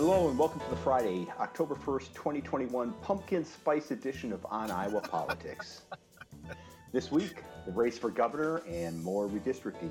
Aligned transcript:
Hello 0.00 0.28
and 0.28 0.38
welcome 0.38 0.60
to 0.60 0.70
the 0.70 0.76
Friday, 0.76 1.26
October 1.40 1.74
1st, 1.74 2.14
2021 2.14 2.92
pumpkin 3.02 3.44
spice 3.44 3.90
edition 3.90 4.32
of 4.32 4.46
On 4.48 4.70
Iowa 4.70 5.00
Politics. 5.00 5.82
this 6.92 7.10
week, 7.10 7.42
the 7.66 7.72
race 7.72 7.98
for 7.98 8.08
governor 8.08 8.58
and 8.68 9.02
more 9.02 9.26
redistricting. 9.26 9.90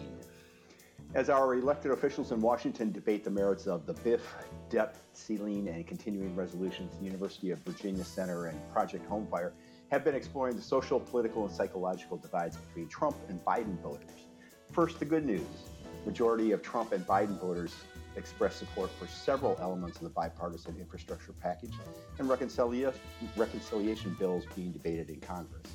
As 1.13 1.29
our 1.29 1.55
elected 1.55 1.91
officials 1.91 2.31
in 2.31 2.39
Washington 2.39 2.93
debate 2.93 3.25
the 3.25 3.29
merits 3.29 3.67
of 3.67 3.85
the 3.85 3.95
BIF, 3.95 4.21
debt 4.69 4.95
ceiling, 5.11 5.67
and 5.67 5.85
continuing 5.85 6.33
resolutions, 6.37 6.97
the 6.97 7.03
University 7.03 7.51
of 7.51 7.59
Virginia 7.65 8.05
Center 8.05 8.45
and 8.45 8.57
Project 8.71 9.09
Homefire 9.09 9.51
have 9.91 10.05
been 10.05 10.15
exploring 10.15 10.55
the 10.55 10.61
social, 10.61 11.01
political, 11.01 11.45
and 11.45 11.53
psychological 11.53 12.15
divides 12.15 12.55
between 12.55 12.87
Trump 12.87 13.17
and 13.27 13.43
Biden 13.43 13.77
voters. 13.81 14.27
First, 14.71 14.99
the 14.99 15.05
good 15.05 15.25
news. 15.25 15.45
Majority 16.05 16.53
of 16.53 16.61
Trump 16.61 16.93
and 16.93 17.05
Biden 17.05 17.37
voters 17.41 17.75
expressed 18.17 18.59
support 18.59 18.89
for 18.91 19.07
several 19.07 19.57
elements 19.61 19.97
of 19.97 20.03
the 20.03 20.09
bipartisan 20.09 20.75
infrastructure 20.79 21.33
package 21.33 21.73
and 22.19 22.27
reconciliation, 22.27 22.99
reconciliation 23.35 24.15
bills 24.19 24.43
being 24.55 24.71
debated 24.71 25.09
in 25.09 25.19
Congress. 25.21 25.67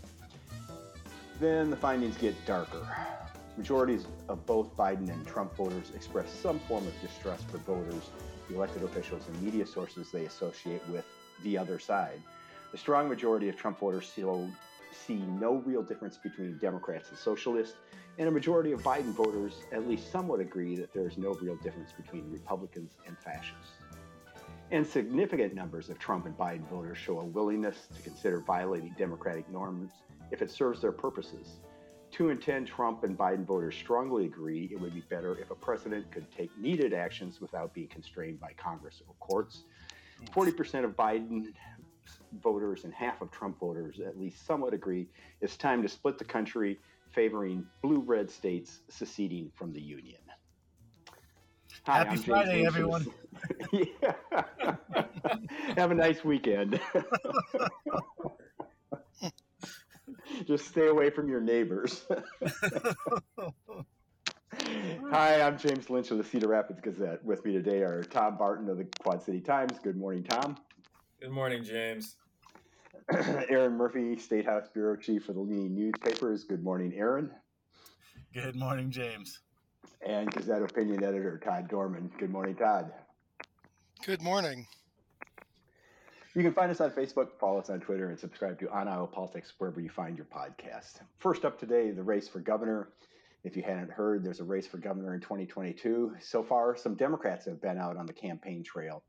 Then 1.41 1.71
the 1.71 1.77
findings 1.77 2.17
get 2.17 2.35
darker. 2.45 2.87
Majorities 3.57 4.07
of 4.29 4.45
both 4.47 4.77
Biden 4.77 5.11
and 5.11 5.27
Trump 5.27 5.55
voters 5.57 5.93
express 5.95 6.31
some 6.31 6.59
form 6.61 6.87
of 6.87 7.01
distrust 7.01 7.49
for 7.49 7.59
voters, 7.59 8.11
elected 8.51 8.83
officials, 8.83 9.23
and 9.29 9.43
media 9.43 9.67
sources 9.67 10.11
they 10.11 10.25
associate 10.25 10.83
with 10.89 11.05
the 11.43 11.59
other 11.59 11.79
side. 11.79 12.21
The 12.71 12.79
strong 12.79 13.09
majority 13.09 13.49
of 13.49 13.57
Trump 13.57 13.79
voters 13.79 14.09
still 14.09 14.49
see 14.95 15.17
no 15.17 15.57
real 15.67 15.83
difference 15.83 16.17
between 16.17 16.59
Democrats 16.59 17.11
and 17.11 17.19
socialists, 17.19 17.77
and 18.19 18.29
a 18.29 18.31
majority 18.31 18.73
of 18.73 18.83
Biden 18.83 19.13
voters 19.13 19.63
at 19.73 19.89
least 19.89 20.11
somewhat 20.11 20.41
agree 20.41 20.77
that 20.77 20.93
there 20.93 21.07
is 21.07 21.17
no 21.17 21.33
real 21.35 21.57
difference 21.57 21.93
between 21.93 22.31
Republicans 22.31 22.93
and 23.07 23.17
fascists. 23.19 23.73
And 24.71 24.87
significant 24.87 25.55
numbers 25.55 25.91
of 25.91 25.99
Trump 25.99 26.27
and 26.27 26.37
Biden 26.37 26.67
voters 26.69 26.97
show 26.97 27.21
a 27.21 27.25
willingness 27.25 27.89
to 27.95 28.03
consider 28.03 28.41
violating 28.41 28.95
democratic 28.97 29.51
norms 29.51 29.93
if 30.31 30.41
it 30.41 30.51
serves 30.51 30.81
their 30.81 30.93
purposes. 30.93 31.61
Two 32.11 32.31
in 32.31 32.39
10 32.39 32.67
Trump 32.67 33.05
and 33.05 33.17
Biden 33.17 33.47
voters 33.47 33.75
strongly 33.75 34.27
agree 34.27 34.69
it 34.71 34.81
would 34.81 34.95
be 34.95 35.03
better 35.09 35.39
if 35.39 35.51
a 35.51 35.55
president 35.55 36.11
could 36.11 36.31
take 36.31 36.51
needed 36.59 36.93
actions 36.93 37.41
without 37.41 37.73
being 37.73 37.89
constrained 37.89 38.41
by 38.41 38.53
Congress 38.57 39.03
or 39.07 39.15
courts. 39.21 39.65
40% 40.31 40.85
of 40.85 40.97
Biden 40.97 41.53
voters 42.41 42.85
and 42.85 42.95
half 42.95 43.21
of 43.21 43.31
Trump 43.31 43.59
voters 43.59 44.01
at 44.01 44.19
least 44.19 44.47
somewhat 44.47 44.75
agree 44.75 45.09
it's 45.41 45.57
time 45.57 45.83
to 45.83 45.89
split 45.89 46.19
the 46.19 46.25
country, 46.25 46.79
favoring 47.11 47.67
blue 47.83 48.01
red 48.01 48.31
states 48.31 48.81
seceding 48.89 49.51
from 49.55 49.73
the 49.73 49.81
Union. 49.81 50.21
Hi, 51.85 51.99
Happy 51.99 52.11
I'm 52.11 52.19
Friday, 52.19 52.67
everyone. 52.67 53.07
Have 55.77 55.91
a 55.91 55.95
nice 55.95 56.25
weekend. 56.25 56.81
Just 60.47 60.69
stay 60.69 60.89
away 60.89 61.11
from 61.11 61.29
your 61.29 61.41
neighbors. 61.41 62.05
Hi, 65.11 65.43
I'm 65.43 65.59
James 65.59 65.91
Lynch 65.91 66.11
of 66.11 66.19
the 66.19 66.25
Cedar 66.25 66.49
Rapids 66.49 66.81
Gazette. 66.81 67.25
With 67.25 67.45
me 67.45 67.53
today 67.53 67.83
are 67.83 68.03
Tom 68.05 68.37
Barton 68.37 68.69
of 68.69 68.79
the 68.79 68.87
Quad 69.01 69.23
City 69.23 69.41
Times. 69.41 69.79
Good 69.83 69.97
morning, 69.97 70.23
Tom. 70.23 70.57
Good 71.23 71.31
morning, 71.31 71.63
James. 71.63 72.17
Aaron 73.49 73.77
Murphy, 73.77 74.17
State 74.17 74.45
House 74.45 74.67
Bureau 74.75 74.97
Chief 74.97 75.25
for 75.25 75.33
the 75.33 75.39
leading 75.39 75.73
newspapers. 75.73 76.43
Good 76.43 76.65
morning, 76.65 76.93
Aaron. 76.97 77.31
Good 78.35 78.57
morning, 78.57 78.91
James. 78.91 79.39
And 80.05 80.29
Gazette 80.33 80.63
Opinion 80.63 81.05
Editor 81.05 81.39
Todd 81.39 81.69
Dorman. 81.69 82.11
Good 82.19 82.31
morning, 82.31 82.57
Todd. 82.57 82.91
Good 84.05 84.21
morning. 84.21 84.67
You 86.35 86.43
can 86.43 86.55
find 86.55 86.73
us 86.73 86.81
on 86.81 86.91
Facebook, 86.91 87.29
follow 87.39 87.61
us 87.61 87.71
on 87.71 87.79
Twitter, 87.79 88.09
and 88.09 88.19
subscribe 88.19 88.59
to 88.59 88.69
On 88.73 88.89
Iowa 88.89 89.07
Politics 89.07 89.53
wherever 89.59 89.81
you 89.81 89.91
find 89.91 90.17
your 90.17 90.27
podcast. 90.27 91.03
First 91.21 91.45
up 91.45 91.57
today, 91.57 91.93
the 91.93 92.03
race 92.03 92.27
for 92.27 92.41
governor. 92.41 92.89
If 93.45 93.57
you 93.57 93.63
hadn't 93.63 93.93
heard, 93.93 94.25
there's 94.25 94.41
a 94.41 94.45
race 94.45 94.67
for 94.67 94.79
governor 94.79 95.15
in 95.15 95.21
2022. 95.21 96.17
So 96.21 96.43
far, 96.43 96.77
some 96.77 96.97
Democrats 96.97 97.47
have 97.47 97.63
been 97.63 97.79
out 97.79 97.97
on 97.97 98.07
the 98.07 98.13
campaign 98.13 98.65
trail. 98.65 99.05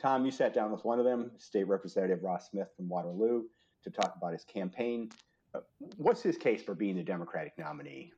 Tom, 0.00 0.24
you 0.24 0.30
sat 0.30 0.54
down 0.54 0.70
with 0.70 0.84
one 0.84 0.98
of 0.98 1.04
them, 1.04 1.30
State 1.38 1.66
Representative 1.68 2.22
Ross 2.22 2.50
Smith 2.50 2.68
from 2.76 2.88
Waterloo, 2.88 3.44
to 3.84 3.90
talk 3.90 4.14
about 4.16 4.32
his 4.32 4.44
campaign. 4.44 5.10
Uh, 5.54 5.60
what's 5.96 6.22
his 6.22 6.36
case 6.36 6.62
for 6.62 6.74
being 6.74 6.96
the 6.96 7.02
Democratic 7.02 7.52
nominee? 7.58 8.12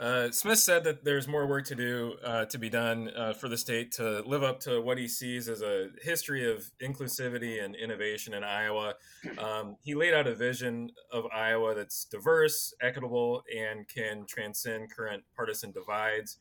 Uh, 0.00 0.30
Smith 0.30 0.58
said 0.58 0.84
that 0.84 1.04
there's 1.04 1.28
more 1.28 1.46
work 1.46 1.66
to 1.66 1.74
do 1.74 2.14
uh, 2.24 2.46
to 2.46 2.58
be 2.58 2.70
done 2.70 3.10
uh, 3.14 3.34
for 3.34 3.48
the 3.48 3.58
state 3.58 3.92
to 3.92 4.22
live 4.22 4.42
up 4.42 4.58
to 4.58 4.80
what 4.80 4.96
he 4.96 5.06
sees 5.06 5.50
as 5.50 5.60
a 5.60 5.88
history 6.00 6.50
of 6.50 6.70
inclusivity 6.82 7.62
and 7.62 7.76
innovation 7.76 8.32
in 8.32 8.42
Iowa. 8.42 8.94
Um, 9.38 9.76
he 9.82 9.94
laid 9.94 10.14
out 10.14 10.26
a 10.26 10.34
vision 10.34 10.90
of 11.12 11.26
Iowa 11.26 11.74
that's 11.74 12.06
diverse, 12.06 12.72
equitable, 12.80 13.42
and 13.54 13.86
can 13.86 14.24
transcend 14.26 14.90
current 14.90 15.24
partisan 15.36 15.72
divides. 15.72 16.38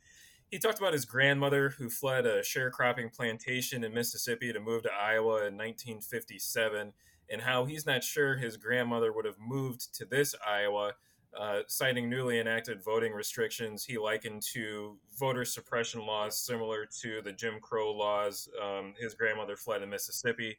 He 0.51 0.59
talked 0.59 0.79
about 0.79 0.91
his 0.91 1.06
grandmother 1.06 1.69
who 1.69 1.89
fled 1.89 2.25
a 2.25 2.41
sharecropping 2.41 3.16
plantation 3.16 3.85
in 3.85 3.94
Mississippi 3.94 4.51
to 4.51 4.59
move 4.59 4.84
to 4.84 4.91
Iowa 4.91 5.47
in 5.47 5.56
1957, 5.56 6.91
and 7.29 7.41
how 7.41 7.63
he's 7.63 7.85
not 7.85 8.03
sure 8.03 8.35
his 8.35 8.57
grandmother 8.57 9.13
would 9.13 9.23
have 9.23 9.40
moved 9.40 9.95
to 9.95 10.03
this 10.03 10.35
Iowa. 10.45 10.91
Uh, 11.40 11.61
citing 11.67 12.09
newly 12.09 12.41
enacted 12.41 12.84
voting 12.84 13.13
restrictions, 13.13 13.85
he 13.85 13.97
likened 13.97 14.41
to 14.41 14.97
voter 15.17 15.45
suppression 15.45 16.06
laws 16.06 16.38
similar 16.38 16.85
to 17.00 17.22
the 17.22 17.31
Jim 17.31 17.61
Crow 17.61 17.94
laws 17.94 18.50
um, 18.61 18.94
his 19.00 19.13
grandmother 19.13 19.56
fled 19.56 19.81
in 19.81 19.90
Mississippi. 19.90 20.57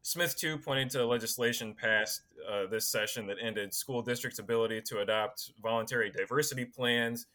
Smith, 0.00 0.34
too, 0.34 0.56
pointed 0.56 0.88
to 0.88 1.04
legislation 1.04 1.74
passed 1.74 2.22
uh, 2.50 2.64
this 2.64 2.88
session 2.88 3.26
that 3.26 3.36
ended 3.38 3.74
school 3.74 4.00
districts' 4.00 4.38
ability 4.38 4.80
to 4.80 5.00
adopt 5.00 5.50
voluntary 5.60 6.10
diversity 6.10 6.64
plans 6.64 7.26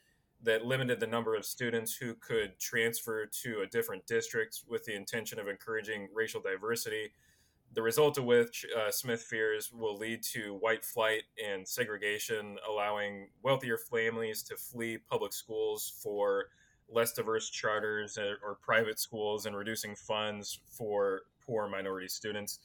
that 0.46 0.66
limited 0.66 1.00
the 1.00 1.08
number 1.08 1.36
of 1.36 1.46
students 1.46 1.96
who 1.96 2.14
could 2.16 2.58
transfer 2.60 3.26
to 3.26 3.62
a 3.62 3.68
different 3.68 4.06
district 4.06 4.62
with 4.68 4.86
the 4.86 4.96
intention 4.96 5.40
of 5.40 5.48
encouraging 5.48 6.08
racial 6.14 6.42
diversity. 6.42 7.12
The 7.74 7.82
result 7.82 8.18
of 8.18 8.26
which 8.26 8.66
uh, 8.78 8.92
Smith 8.92 9.24
fears 9.24 9.72
will 9.74 9.98
lead 9.98 10.24
to 10.34 10.54
white 10.62 10.86
flight 10.86 11.24
and 11.44 11.68
segregation, 11.68 12.58
allowing 12.68 13.30
wealthier 13.44 13.78
families 13.78 14.44
to 14.44 14.56
flee 14.56 14.98
public 14.98 15.34
schools 15.34 16.00
for 16.02 16.46
less 16.88 17.12
diverse 17.12 17.50
charters 17.50 18.18
or, 18.18 18.38
or 18.44 18.56
private 18.62 19.00
schools 19.00 19.48
and 19.48 19.58
reducing 19.58 19.96
funds 19.96 20.60
for 20.70 21.24
poor 21.46 21.68
minority 21.68 22.08
students 22.08 22.60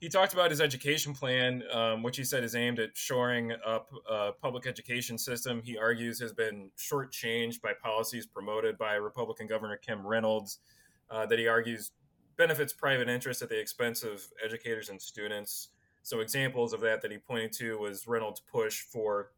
he 0.00 0.08
talked 0.08 0.32
about 0.32 0.50
his 0.50 0.60
education 0.60 1.12
plan, 1.12 1.62
um, 1.72 2.02
which 2.02 2.16
he 2.16 2.24
said 2.24 2.44
is 2.44 2.54
aimed 2.54 2.78
at 2.78 2.96
shoring 2.96 3.52
up 3.66 3.90
a 4.08 4.32
public 4.32 4.66
education 4.66 5.18
system. 5.18 5.60
He 5.62 5.76
argues 5.76 6.20
has 6.20 6.32
been 6.32 6.70
shortchanged 6.78 7.60
by 7.60 7.72
policies 7.82 8.24
promoted 8.24 8.78
by 8.78 8.94
Republican 8.94 9.48
Governor 9.48 9.76
Kim 9.76 10.06
Reynolds, 10.06 10.60
uh, 11.10 11.26
that 11.26 11.38
he 11.38 11.48
argues 11.48 11.90
benefits 12.36 12.72
private 12.72 13.08
interests 13.08 13.42
at 13.42 13.48
the 13.48 13.58
expense 13.58 14.04
of 14.04 14.22
educators 14.44 14.88
and 14.88 15.02
students. 15.02 15.70
So 16.04 16.20
examples 16.20 16.72
of 16.72 16.80
that 16.82 17.02
that 17.02 17.10
he 17.10 17.18
pointed 17.18 17.52
to 17.54 17.78
was 17.78 18.06
Reynolds' 18.06 18.40
push 18.40 18.82
for 18.82 19.32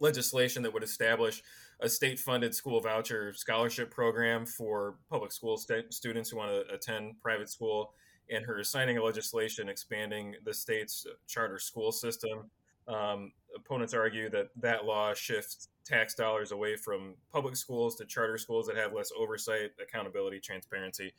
legislation 0.00 0.62
that 0.64 0.74
would 0.74 0.82
establish 0.82 1.42
a 1.80 1.88
state-funded 1.88 2.54
school 2.54 2.80
voucher 2.80 3.32
scholarship 3.32 3.90
program 3.90 4.44
for 4.44 4.96
public 5.08 5.32
school 5.32 5.56
st- 5.56 5.94
students 5.94 6.28
who 6.28 6.36
want 6.36 6.50
to 6.50 6.74
attend 6.74 7.18
private 7.22 7.48
school 7.48 7.94
and 8.30 8.44
her 8.44 8.62
signing 8.64 8.98
a 8.98 9.02
legislation 9.02 9.68
expanding 9.68 10.34
the 10.44 10.54
state's 10.54 11.06
charter 11.26 11.58
school 11.58 11.92
system. 11.92 12.50
Um, 12.86 13.32
opponents 13.54 13.92
argue 13.92 14.30
that 14.30 14.48
that 14.56 14.84
law 14.84 15.12
shifts 15.14 15.68
tax 15.84 16.14
dollars 16.14 16.52
away 16.52 16.76
from 16.76 17.14
public 17.32 17.56
schools 17.56 17.96
to 17.96 18.04
charter 18.04 18.38
schools 18.38 18.66
that 18.66 18.76
have 18.76 18.92
less 18.92 19.10
oversight, 19.18 19.70
accountability, 19.82 20.40
transparency. 20.40 21.12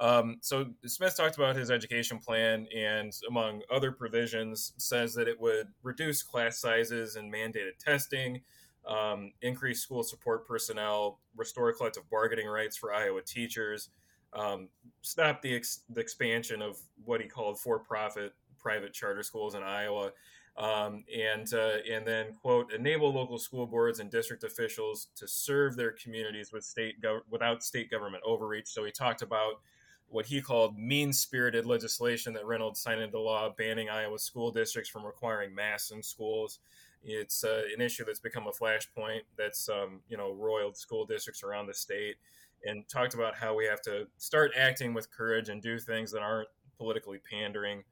Um, 0.00 0.38
so 0.40 0.66
Smith 0.86 1.16
talked 1.16 1.36
about 1.36 1.56
his 1.56 1.70
education 1.70 2.18
plan, 2.18 2.66
and 2.74 3.12
among 3.28 3.62
other 3.70 3.92
provisions, 3.92 4.72
says 4.76 5.14
that 5.14 5.28
it 5.28 5.38
would 5.40 5.68
reduce 5.82 6.22
class 6.22 6.58
sizes 6.58 7.16
and 7.16 7.32
mandated 7.32 7.78
testing, 7.78 8.40
um, 8.86 9.32
increase 9.42 9.82
school 9.82 10.02
support 10.02 10.46
personnel, 10.46 11.20
restore 11.36 11.72
collective 11.72 12.08
bargaining 12.10 12.46
rights 12.46 12.76
for 12.76 12.92
Iowa 12.92 13.22
teachers 13.22 13.90
um, 14.34 14.68
stop 15.02 15.42
the, 15.42 15.54
ex- 15.54 15.82
the 15.90 16.00
expansion 16.00 16.62
of 16.62 16.78
what 17.04 17.20
he 17.20 17.28
called 17.28 17.58
for-profit 17.58 18.34
private 18.58 18.92
charter 18.92 19.22
schools 19.22 19.54
in 19.54 19.62
Iowa, 19.62 20.10
um, 20.56 21.04
and 21.14 21.52
uh, 21.52 21.78
and 21.90 22.06
then 22.06 22.32
quote 22.40 22.72
enable 22.72 23.12
local 23.12 23.38
school 23.38 23.66
boards 23.66 24.00
and 24.00 24.10
district 24.10 24.44
officials 24.44 25.08
to 25.16 25.28
serve 25.28 25.76
their 25.76 25.92
communities 25.92 26.52
with 26.52 26.64
state 26.64 27.00
gov- 27.02 27.22
without 27.30 27.62
state 27.62 27.90
government 27.90 28.22
overreach. 28.24 28.68
So 28.68 28.84
he 28.84 28.90
talked 28.90 29.22
about 29.22 29.60
what 30.08 30.26
he 30.26 30.40
called 30.40 30.78
mean-spirited 30.78 31.66
legislation 31.66 32.32
that 32.34 32.46
Reynolds 32.46 32.80
signed 32.80 33.00
into 33.00 33.18
law 33.18 33.52
banning 33.58 33.88
Iowa 33.88 34.18
school 34.18 34.50
districts 34.52 34.88
from 34.88 35.04
requiring 35.04 35.54
masks 35.54 35.90
in 35.90 36.02
schools. 36.02 36.60
It's 37.02 37.44
uh, 37.44 37.62
an 37.74 37.80
issue 37.80 38.04
that's 38.04 38.20
become 38.20 38.46
a 38.46 38.52
flashpoint 38.52 39.22
that's 39.36 39.68
um, 39.68 40.00
you 40.08 40.16
know 40.16 40.32
roiled 40.32 40.76
school 40.76 41.04
districts 41.04 41.42
around 41.42 41.66
the 41.66 41.74
state 41.74 42.16
and 42.64 42.88
talked 42.88 43.14
about 43.14 43.36
how 43.36 43.54
we 43.54 43.66
have 43.66 43.80
to 43.82 44.06
start 44.18 44.52
acting 44.56 44.94
with 44.94 45.10
courage 45.10 45.48
and 45.48 45.62
do 45.62 45.78
things 45.78 46.10
that 46.12 46.22
aren't 46.22 46.48
politically 46.78 47.20
pandering. 47.30 47.82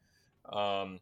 Um, 0.53 1.01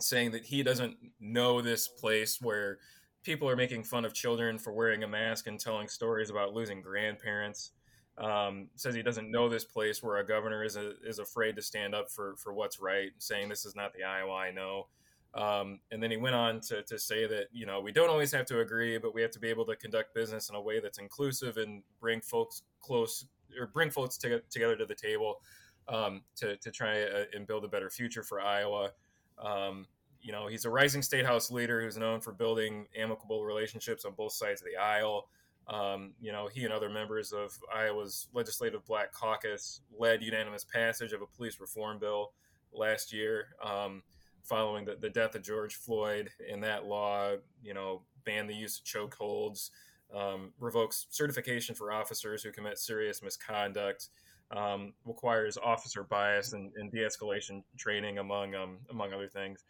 saying 0.00 0.32
that 0.32 0.44
he 0.44 0.62
doesn't 0.62 0.96
know 1.20 1.60
this 1.60 1.86
place 1.88 2.40
where 2.40 2.78
people 3.22 3.48
are 3.48 3.56
making 3.56 3.84
fun 3.84 4.04
of 4.04 4.12
children 4.12 4.58
for 4.58 4.72
wearing 4.72 5.02
a 5.02 5.08
mask 5.08 5.46
and 5.46 5.58
telling 5.58 5.88
stories 5.88 6.30
about 6.30 6.52
losing 6.52 6.80
grandparents. 6.80 7.72
Um, 8.16 8.68
says 8.76 8.94
he 8.94 9.02
doesn't 9.02 9.30
know 9.30 9.48
this 9.48 9.64
place 9.64 10.02
where 10.02 10.18
a 10.18 10.26
governor 10.26 10.62
is 10.62 10.76
a, 10.76 10.92
is 11.04 11.18
afraid 11.18 11.56
to 11.56 11.62
stand 11.62 11.96
up 11.96 12.10
for 12.10 12.36
for 12.36 12.52
what's 12.52 12.78
right, 12.78 13.10
saying 13.18 13.48
this 13.48 13.64
is 13.64 13.74
not 13.74 13.92
the 13.92 14.04
Iowa 14.04 14.34
I 14.34 14.52
know. 14.52 14.86
Um, 15.34 15.80
and 15.90 16.00
then 16.00 16.12
he 16.12 16.16
went 16.16 16.36
on 16.36 16.60
to, 16.68 16.84
to 16.84 16.96
say 16.96 17.26
that 17.26 17.46
you 17.50 17.66
know 17.66 17.80
we 17.80 17.90
don't 17.90 18.10
always 18.10 18.30
have 18.30 18.46
to 18.46 18.60
agree, 18.60 18.98
but 18.98 19.14
we 19.14 19.22
have 19.22 19.32
to 19.32 19.40
be 19.40 19.48
able 19.48 19.66
to 19.66 19.74
conduct 19.74 20.14
business 20.14 20.48
in 20.48 20.54
a 20.54 20.60
way 20.60 20.78
that's 20.78 20.98
inclusive 20.98 21.56
and 21.56 21.82
bring 22.00 22.20
folks 22.20 22.62
close 22.84 23.26
or 23.58 23.66
bring 23.66 23.90
folks 23.90 24.16
to, 24.18 24.40
together 24.50 24.76
to 24.76 24.86
the 24.86 24.94
table 24.94 25.40
um, 25.88 26.22
to 26.36 26.56
to 26.58 26.70
try 26.70 27.02
uh, 27.02 27.24
and 27.32 27.46
build 27.46 27.64
a 27.64 27.68
better 27.68 27.90
future 27.90 28.22
for 28.22 28.40
Iowa. 28.40 28.90
Um, 29.38 29.86
you 30.20 30.32
know, 30.32 30.46
he's 30.46 30.64
a 30.64 30.70
rising 30.70 31.02
state 31.02 31.26
house 31.26 31.50
leader 31.50 31.82
who's 31.82 31.98
known 31.98 32.20
for 32.20 32.32
building 32.32 32.86
amicable 32.96 33.44
relationships 33.44 34.04
on 34.04 34.12
both 34.14 34.32
sides 34.32 34.62
of 34.62 34.66
the 34.66 34.80
aisle. 34.80 35.28
Um, 35.66 36.12
you 36.20 36.32
know, 36.32 36.48
he 36.48 36.64
and 36.64 36.72
other 36.72 36.88
members 36.88 37.32
of 37.32 37.58
Iowa's 37.74 38.28
legislative 38.32 38.84
black 38.86 39.12
caucus 39.12 39.80
led 39.98 40.22
unanimous 40.22 40.64
passage 40.64 41.12
of 41.12 41.22
a 41.22 41.26
police 41.26 41.60
reform 41.60 41.98
bill 41.98 42.32
last 42.72 43.12
year, 43.12 43.48
um, 43.62 44.02
following 44.42 44.84
the, 44.84 44.96
the, 44.96 45.08
death 45.08 45.34
of 45.34 45.42
George 45.42 45.76
Floyd. 45.76 46.30
And 46.50 46.62
that 46.64 46.84
law, 46.84 47.32
you 47.62 47.72
know, 47.72 48.02
banned 48.24 48.48
the 48.48 48.54
use 48.54 48.78
of 48.78 48.84
chokeholds, 48.84 49.70
um, 50.14 50.52
revokes 50.58 51.06
certification 51.10 51.74
for 51.74 51.92
officers 51.92 52.42
who 52.42 52.50
commit 52.50 52.78
serious 52.78 53.22
misconduct, 53.22 54.08
um, 54.50 54.92
requires 55.04 55.56
officer 55.56 56.02
bias 56.02 56.52
and, 56.52 56.72
and 56.76 56.90
de-escalation 56.90 57.62
training, 57.76 58.18
among 58.18 58.54
um, 58.54 58.78
among 58.90 59.12
other 59.12 59.28
things. 59.28 59.64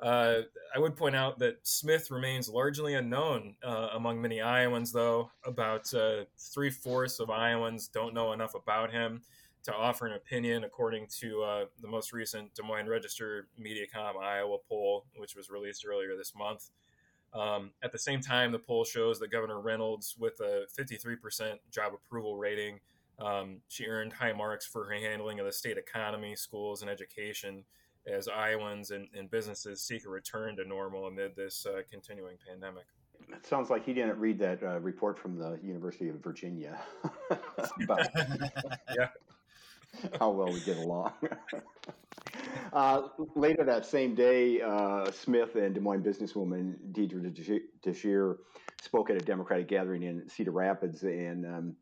Uh, 0.00 0.42
I 0.74 0.78
would 0.78 0.94
point 0.94 1.16
out 1.16 1.38
that 1.38 1.56
Smith 1.62 2.10
remains 2.10 2.48
largely 2.48 2.94
unknown 2.94 3.56
uh, 3.64 3.88
among 3.94 4.20
many 4.20 4.42
Iowans, 4.42 4.92
though. 4.92 5.30
About 5.44 5.92
uh, 5.94 6.24
three 6.36 6.70
fourths 6.70 7.18
of 7.18 7.30
Iowans 7.30 7.88
don't 7.88 8.12
know 8.12 8.32
enough 8.32 8.54
about 8.54 8.92
him 8.92 9.22
to 9.64 9.74
offer 9.74 10.06
an 10.06 10.12
opinion, 10.12 10.64
according 10.64 11.06
to 11.20 11.42
uh, 11.42 11.64
the 11.80 11.88
most 11.88 12.12
recent 12.12 12.54
Des 12.54 12.62
Moines 12.62 12.88
Register 12.88 13.48
MediaCom 13.60 14.16
Iowa 14.22 14.58
poll, 14.68 15.06
which 15.16 15.34
was 15.34 15.50
released 15.50 15.84
earlier 15.86 16.16
this 16.16 16.34
month. 16.36 16.70
Um, 17.34 17.72
at 17.82 17.92
the 17.92 17.98
same 17.98 18.20
time, 18.20 18.52
the 18.52 18.58
poll 18.58 18.84
shows 18.84 19.18
that 19.20 19.30
Governor 19.30 19.60
Reynolds, 19.60 20.16
with 20.18 20.40
a 20.40 20.66
53% 20.78 21.58
job 21.70 21.92
approval 21.94 22.36
rating, 22.36 22.80
um, 23.18 23.60
she 23.68 23.86
earned 23.86 24.12
high 24.12 24.32
marks 24.32 24.66
for 24.66 24.84
her 24.84 24.94
handling 24.94 25.40
of 25.40 25.46
the 25.46 25.52
state 25.52 25.78
economy, 25.78 26.36
schools, 26.36 26.82
and 26.82 26.90
education 26.90 27.64
as 28.06 28.28
Iowans 28.28 28.90
and, 28.90 29.08
and 29.14 29.30
businesses 29.30 29.82
seek 29.82 30.06
a 30.06 30.08
return 30.08 30.56
to 30.56 30.64
normal 30.64 31.06
amid 31.06 31.34
this 31.34 31.66
uh, 31.66 31.82
continuing 31.90 32.36
pandemic. 32.46 32.84
It 33.28 33.44
sounds 33.44 33.70
like 33.70 33.84
he 33.84 33.92
didn't 33.92 34.18
read 34.18 34.38
that 34.38 34.62
uh, 34.62 34.78
report 34.80 35.18
from 35.18 35.36
the 35.36 35.58
University 35.62 36.08
of 36.08 36.16
Virginia 36.16 36.78
about 37.82 38.06
yeah. 38.96 39.08
how 40.18 40.30
well 40.30 40.52
we 40.52 40.60
get 40.60 40.76
along. 40.76 41.12
uh, 42.72 43.08
later 43.34 43.64
that 43.64 43.86
same 43.86 44.14
day, 44.14 44.60
uh, 44.60 45.10
Smith 45.10 45.56
and 45.56 45.74
Des 45.74 45.80
Moines 45.80 46.02
businesswoman 46.02 46.76
Deidre 46.92 47.32
DeJear 47.84 48.36
spoke 48.80 49.10
at 49.10 49.16
a 49.16 49.20
Democratic 49.20 49.68
gathering 49.68 50.02
in 50.02 50.28
Cedar 50.28 50.50
Rapids, 50.50 51.02
and 51.02 51.46
um, 51.46 51.76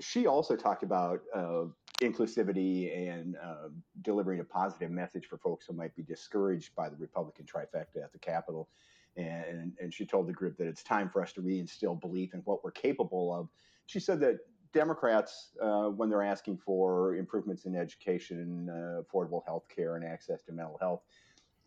she 0.00 0.26
also 0.26 0.56
talked 0.56 0.82
about 0.82 1.20
uh, 1.34 1.64
inclusivity 2.00 3.10
and 3.10 3.36
uh, 3.42 3.68
delivering 4.02 4.40
a 4.40 4.44
positive 4.44 4.90
message 4.90 5.26
for 5.26 5.38
folks 5.38 5.66
who 5.66 5.74
might 5.74 5.94
be 5.94 6.02
discouraged 6.02 6.74
by 6.74 6.88
the 6.88 6.96
Republican 6.96 7.46
trifecta 7.46 8.02
at 8.02 8.12
the 8.12 8.18
Capitol. 8.18 8.68
And, 9.16 9.72
and 9.80 9.94
she 9.94 10.04
told 10.04 10.26
the 10.26 10.32
group 10.32 10.56
that 10.58 10.66
it's 10.66 10.82
time 10.82 11.08
for 11.08 11.22
us 11.22 11.32
to 11.34 11.40
reinstill 11.40 12.00
belief 12.00 12.34
in 12.34 12.40
what 12.40 12.64
we're 12.64 12.72
capable 12.72 13.32
of. 13.32 13.48
She 13.86 14.00
said 14.00 14.18
that 14.20 14.38
Democrats, 14.74 15.50
uh, 15.62 15.84
when 15.84 16.10
they're 16.10 16.22
asking 16.22 16.58
for 16.58 17.16
improvements 17.16 17.64
in 17.64 17.76
education, 17.76 18.68
uh, 18.68 19.02
affordable 19.02 19.42
health 19.46 19.66
care, 19.74 19.96
and 19.96 20.04
access 20.04 20.42
to 20.42 20.52
mental 20.52 20.76
health, 20.78 21.02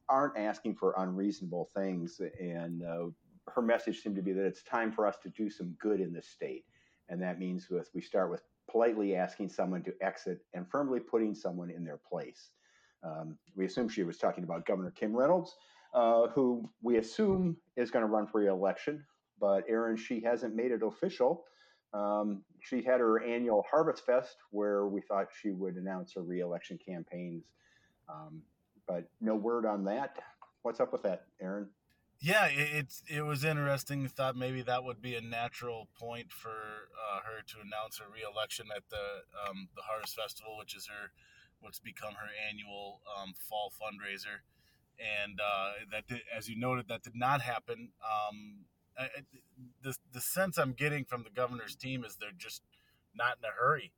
aren't 0.09 0.37
asking 0.37 0.75
for 0.75 0.93
unreasonable 0.97 1.69
things. 1.73 2.21
And 2.39 2.83
uh, 2.83 3.05
her 3.47 3.61
message 3.61 4.03
seemed 4.03 4.17
to 4.17 4.21
be 4.21 4.33
that 4.33 4.45
it's 4.45 4.61
time 4.61 4.91
for 4.91 5.07
us 5.07 5.17
to 5.23 5.29
do 5.29 5.49
some 5.49 5.75
good 5.79 5.99
in 6.01 6.13
this 6.13 6.27
state. 6.27 6.65
And 7.09 7.21
that 7.21 7.39
means 7.39 7.69
with, 7.69 7.89
we 7.95 8.01
start 8.01 8.29
with 8.29 8.43
politely 8.69 9.15
asking 9.15 9.49
someone 9.49 9.81
to 9.83 9.93
exit 10.01 10.39
and 10.53 10.69
firmly 10.69 10.99
putting 10.99 11.33
someone 11.33 11.71
in 11.71 11.83
their 11.85 11.97
place. 11.97 12.51
Um, 13.03 13.37
we 13.55 13.65
assume 13.65 13.87
she 13.87 14.03
was 14.03 14.17
talking 14.17 14.43
about 14.43 14.65
Governor 14.65 14.91
Kim 14.91 15.15
Reynolds, 15.15 15.55
uh, 15.93 16.27
who 16.27 16.69
we 16.81 16.97
assume 16.97 17.55
is 17.77 17.89
going 17.89 18.03
to 18.03 18.11
run 18.11 18.27
for 18.27 18.41
re-election. 18.41 19.05
But 19.39 19.63
Aaron, 19.69 19.95
she 19.95 20.19
hasn't 20.19 20.55
made 20.55 20.71
it 20.71 20.81
official. 20.83 21.45
Um, 21.93 22.43
she 22.61 22.83
had 22.83 22.99
her 22.99 23.23
annual 23.23 23.65
Harvest 23.69 24.05
Fest 24.05 24.37
where 24.51 24.87
we 24.87 25.01
thought 25.01 25.27
she 25.41 25.51
would 25.51 25.75
announce 25.75 26.13
her 26.13 26.21
re-election 26.21 26.77
campaigns, 26.85 27.45
um, 28.09 28.41
but 28.87 29.09
no 29.21 29.35
word 29.35 29.65
on 29.65 29.85
that. 29.85 30.17
What's 30.63 30.79
up 30.79 30.91
with 30.91 31.03
that, 31.03 31.25
Aaron? 31.41 31.69
yeah, 32.19 32.47
it, 32.47 32.69
it's 32.73 33.03
it 33.07 33.21
was 33.21 33.43
interesting. 33.43 34.07
Thought 34.07 34.35
maybe 34.35 34.61
that 34.63 34.83
would 34.83 35.01
be 35.01 35.15
a 35.15 35.21
natural 35.21 35.87
point 35.99 36.31
for 36.31 36.49
uh, 36.49 37.19
her 37.23 37.43
to 37.45 37.57
announce 37.61 37.99
her 37.99 38.05
reelection 38.11 38.67
at 38.75 38.83
the 38.89 39.23
um, 39.47 39.69
the 39.75 39.83
Harvest 39.83 40.15
Festival, 40.15 40.57
which 40.57 40.75
is 40.75 40.87
her 40.87 41.11
what's 41.59 41.79
become 41.79 42.13
her 42.13 42.29
annual 42.49 43.01
um, 43.17 43.33
fall 43.37 43.71
fundraiser. 43.71 44.41
And 44.97 45.39
uh, 45.39 45.85
that, 45.91 46.07
did, 46.07 46.21
as 46.35 46.49
you 46.49 46.57
noted, 46.57 46.87
that 46.87 47.03
did 47.03 47.15
not 47.15 47.41
happen. 47.41 47.89
Um, 48.01 48.65
The 49.83 49.95
the 50.13 50.21
sense 50.21 50.57
I'm 50.57 50.73
getting 50.73 51.05
from 51.05 51.23
the 51.23 51.29
governor's 51.29 51.75
team 51.75 52.03
is 52.03 52.15
they're 52.15 52.29
just 52.37 52.61
not 53.15 53.37
in 53.41 53.45
a 53.45 53.53
hurry 53.53 53.91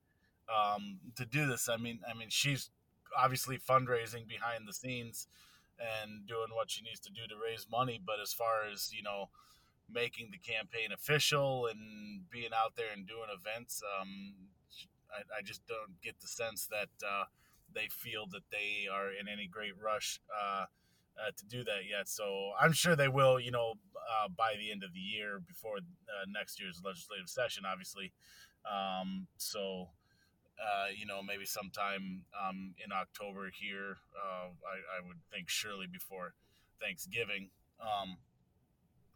um, 0.50 1.00
to 1.16 1.26
do 1.26 1.48
this. 1.48 1.70
I 1.70 1.78
mean, 1.78 2.00
I 2.10 2.18
mean, 2.18 2.30
she's 2.30 2.70
obviously 3.18 3.58
fundraising 3.58 4.28
behind 4.28 4.68
the 4.68 4.74
scenes 4.74 5.28
and 5.80 6.28
doing 6.28 6.50
what 6.54 6.70
she 6.70 6.82
needs 6.82 7.00
to 7.02 7.12
do 7.12 7.22
to 7.28 7.36
raise 7.42 7.68
money. 7.70 8.02
But 8.04 8.20
as 8.22 8.34
far 8.34 8.68
as 8.72 8.92
you 8.94 9.04
know, 9.04 9.30
making 9.92 10.30
the 10.32 10.38
campaign 10.38 10.92
official 10.94 11.68
and 11.68 12.30
being 12.30 12.52
out 12.56 12.76
there 12.76 12.92
and 12.94 13.08
doing 13.08 13.30
events, 13.34 13.82
um, 14.00 14.34
I, 15.12 15.40
I, 15.40 15.42
just 15.42 15.66
don't 15.68 16.02
get 16.04 16.20
the 16.20 16.28
sense 16.28 16.68
that 16.68 16.90
uh, 17.06 17.26
they 17.74 17.88
feel 17.90 18.28
that 18.32 18.44
they 18.52 18.88
are 18.92 19.10
in 19.10 19.28
any 19.28 19.48
great 19.48 19.74
rush 19.82 20.22
uh, 20.30 20.66
uh, 21.20 21.32
to 21.38 21.46
do 21.46 21.64
that 21.64 21.86
yet. 21.90 22.08
So 22.08 22.52
I'm 22.60 22.74
sure 22.74 22.96
they 22.96 23.08
will, 23.08 23.40
you 23.40 23.52
know, 23.52 23.74
uh, 23.96 24.28
by 24.36 24.56
the 24.58 24.72
end 24.72 24.84
of 24.84 24.94
the 24.94 25.00
year 25.00 25.42
before 25.46 25.78
uh, 25.78 26.26
next 26.28 26.60
year's 26.60 26.82
legislative 26.84 27.30
session, 27.30 27.64
obviously. 27.66 28.12
Um, 28.66 29.28
so 29.38 29.90
uh, 30.60 30.88
you 30.94 31.06
know, 31.06 31.22
maybe 31.24 31.46
sometime 31.46 32.24
um, 32.36 32.76
in 32.84 32.92
October 32.92 33.50
here. 33.50 33.98
Uh, 34.12 34.52
I, 34.68 35.00
I, 35.00 35.08
would 35.08 35.24
think 35.32 35.50
surely 35.50 35.88
before 35.88 36.34
Thanksgiving, 36.82 37.50
um, 37.80 38.18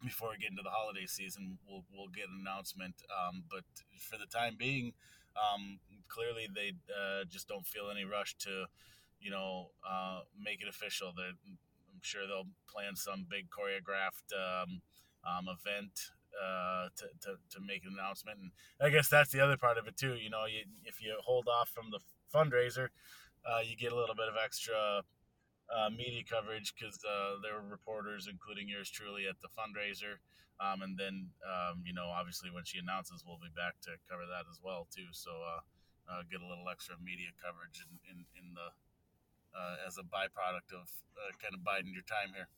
before 0.02 0.30
we 0.30 0.38
get 0.38 0.50
into 0.50 0.62
the 0.62 0.70
holiday 0.70 1.04
season, 1.06 1.58
we'll 1.68 1.84
we'll 1.92 2.08
get 2.08 2.32
an 2.32 2.40
announcement. 2.40 2.94
Um, 3.12 3.44
but 3.50 3.64
for 4.00 4.16
the 4.16 4.26
time 4.26 4.56
being, 4.58 4.94
um, 5.36 5.80
clearly 6.08 6.48
they 6.52 6.72
uh, 6.88 7.24
just 7.28 7.46
don't 7.46 7.66
feel 7.66 7.90
any 7.90 8.04
rush 8.04 8.36
to, 8.48 8.64
you 9.20 9.30
know, 9.30 9.68
uh, 9.86 10.20
make 10.40 10.62
it 10.62 10.68
official. 10.68 11.12
They're, 11.14 11.36
sure 12.04 12.26
they'll 12.26 12.50
plan 12.68 12.96
some 12.96 13.26
big 13.28 13.48
choreographed 13.50 14.30
um, 14.32 14.82
um, 15.24 15.46
event 15.48 16.12
uh, 16.34 16.88
to, 16.96 17.06
to, 17.20 17.30
to 17.50 17.58
make 17.64 17.84
an 17.84 17.94
announcement. 17.98 18.38
And 18.38 18.50
I 18.80 18.90
guess 18.90 19.08
that's 19.08 19.30
the 19.30 19.40
other 19.40 19.56
part 19.56 19.78
of 19.78 19.86
it 19.86 19.96
too. 19.96 20.14
You 20.14 20.30
know, 20.30 20.46
you, 20.46 20.64
if 20.84 21.02
you 21.02 21.16
hold 21.24 21.48
off 21.48 21.70
from 21.70 21.90
the 21.90 22.00
fundraiser, 22.32 22.88
uh, 23.44 23.60
you 23.64 23.76
get 23.76 23.92
a 23.92 23.96
little 23.96 24.14
bit 24.14 24.28
of 24.28 24.34
extra 24.42 25.02
uh, 25.70 25.90
media 25.90 26.22
coverage 26.24 26.74
because 26.74 26.98
uh, 27.04 27.40
there 27.42 27.54
were 27.54 27.68
reporters, 27.68 28.28
including 28.30 28.68
yours 28.68 28.90
truly, 28.90 29.26
at 29.28 29.36
the 29.40 29.48
fundraiser. 29.52 30.20
Um, 30.62 30.82
and 30.82 30.94
then, 30.94 31.34
um, 31.42 31.82
you 31.82 31.92
know, 31.92 32.06
obviously 32.14 32.50
when 32.50 32.64
she 32.64 32.78
announces, 32.78 33.24
we'll 33.26 33.42
be 33.42 33.50
back 33.58 33.80
to 33.82 33.98
cover 34.06 34.22
that 34.30 34.46
as 34.46 34.62
well 34.62 34.86
too. 34.86 35.10
So 35.10 35.30
uh, 35.42 35.62
uh, 36.06 36.22
get 36.30 36.40
a 36.40 36.46
little 36.46 36.68
extra 36.70 36.94
media 37.02 37.34
coverage 37.42 37.82
in, 37.82 37.90
in, 38.06 38.18
in 38.38 38.46
the 38.54 38.70
as 39.86 39.98
a 39.98 40.02
byproduct 40.02 40.74
of 40.74 40.88
kind 41.40 41.54
of 41.54 41.64
biding 41.64 41.92
your 41.92 42.02
time 42.02 42.32
here. 42.34 42.48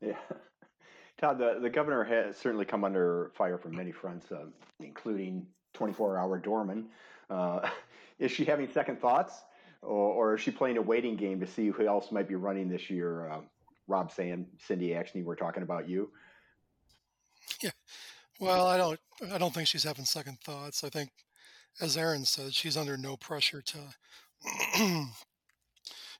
Yeah. 0.00 0.36
Todd, 1.18 1.38
the, 1.38 1.58
the 1.60 1.70
governor 1.70 2.02
has 2.02 2.36
certainly 2.36 2.64
come 2.64 2.82
under 2.82 3.30
fire 3.34 3.58
from 3.58 3.76
many 3.76 3.92
fronts, 3.92 4.32
uh, 4.32 4.46
including 4.78 5.46
24 5.74 6.18
hour 6.18 6.38
doorman. 6.38 6.86
Uh, 7.28 7.68
is 8.18 8.30
she 8.30 8.44
having 8.44 8.70
second 8.72 9.00
thoughts, 9.00 9.34
or, 9.82 9.90
or, 9.90 10.34
is 10.34 10.40
she 10.40 10.50
playing 10.50 10.78
a 10.78 10.82
waiting 10.82 11.16
game 11.16 11.40
to 11.40 11.46
see 11.46 11.68
who 11.68 11.86
else 11.86 12.10
might 12.10 12.28
be 12.28 12.34
running 12.34 12.68
this 12.68 12.88
year? 12.88 13.30
Uh, 13.30 13.40
Rob 13.86 14.10
Sand, 14.12 14.46
Cindy 14.66 14.90
Axne, 14.90 15.24
we're 15.24 15.36
talking 15.36 15.62
about 15.62 15.88
you. 15.88 16.10
Yeah. 17.62 17.70
Well, 18.38 18.66
I 18.66 18.78
don't. 18.78 18.98
I 19.30 19.36
don't 19.36 19.52
think 19.52 19.68
she's 19.68 19.84
having 19.84 20.06
second 20.06 20.38
thoughts. 20.40 20.82
I 20.82 20.88
think 20.88 21.10
as 21.78 21.96
Aaron 21.96 22.24
said, 22.24 22.54
she's 22.54 22.76
under 22.76 22.96
no 22.96 23.16
pressure 23.16 23.62
to. 23.62 25.06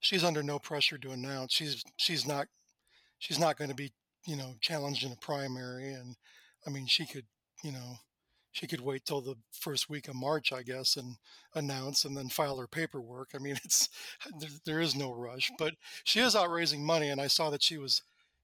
she's 0.01 0.25
under 0.25 0.43
no 0.43 0.59
pressure 0.59 0.99
to 0.99 1.13
announce. 1.13 1.53
She's 1.53 1.85
she's 1.97 2.27
not 2.27 2.49
she's 3.19 3.39
not 3.39 3.57
going 3.57 3.71
to 3.71 3.77
be 3.77 3.93
you 4.27 4.37
know 4.37 4.55
challenged 4.61 5.05
in 5.05 5.13
a 5.13 5.17
primary, 5.17 5.93
and 5.93 6.17
I 6.67 6.71
mean 6.71 6.87
she 6.87 7.07
could 7.07 7.27
you 7.63 7.73
know 7.73 7.99
she 8.53 8.67
could 8.67 8.81
wait 8.81 9.05
till 9.05 9.21
the 9.21 9.37
first 9.53 9.89
week 9.89 10.09
of 10.09 10.17
March, 10.17 10.53
I 10.53 10.63
guess, 10.63 10.97
and 10.97 11.17
announce 11.55 12.05
and 12.05 12.17
then 12.17 12.29
file 12.29 12.59
her 12.59 12.67
paperwork. 12.67 13.31
I 13.35 13.39
mean, 13.39 13.57
it's 13.65 13.89
there, 14.39 14.51
there 14.65 14.81
is 14.81 14.97
no 14.97 15.13
rush, 15.13 15.53
but 15.59 15.75
she 16.05 16.21
is 16.21 16.35
out 16.35 16.51
raising 16.51 16.85
money, 16.85 17.11
and 17.11 17.21
I 17.21 17.29
saw 17.29 17.51
that 17.51 17.63
she 17.63 17.79
was 17.79 18.03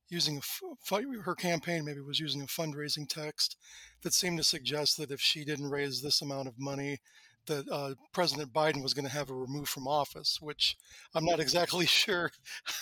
using 0.09 0.39
a, 0.39 1.21
her 1.23 1.35
campaign 1.35 1.85
maybe 1.85 2.01
was 2.01 2.21
using 2.21 2.41
a 2.43 2.47
fundraising 2.47 3.09
text 3.09 3.57
that 4.03 4.15
seemed 4.15 4.39
to 4.39 4.45
suggest 4.45 4.97
that 4.97 5.11
if 5.11 5.21
she 5.21 5.45
didn't 5.45 5.71
raise 5.71 6.01
this 6.01 6.23
amount 6.23 6.47
of 6.47 6.55
money, 6.59 6.99
that 7.47 7.69
uh, 7.71 7.95
President 8.13 8.53
Biden 8.53 8.83
was 8.83 8.95
going 8.95 9.07
to 9.07 9.13
have 9.13 9.29
her 9.29 9.37
removed 9.37 9.69
from 9.69 9.89
office, 9.89 10.39
which 10.41 10.77
I'm 11.15 11.25
not 11.25 11.41
exactly 11.47 11.87
sure 11.87 12.31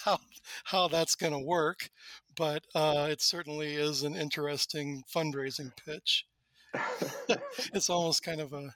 how 0.04 0.18
how 0.64 0.88
that's 0.88 1.14
going 1.14 1.33
to 1.33 1.38
work, 1.38 1.90
but 2.37 2.64
uh, 2.75 3.09
it 3.11 3.21
certainly 3.23 3.75
is 3.75 4.02
an 4.02 4.16
interesting 4.16 5.04
fundraising 5.14 5.73
pitch. 5.85 6.26
it's 7.73 7.90
almost 7.90 8.23
kind 8.23 8.40
of 8.40 8.52
a 8.52 8.75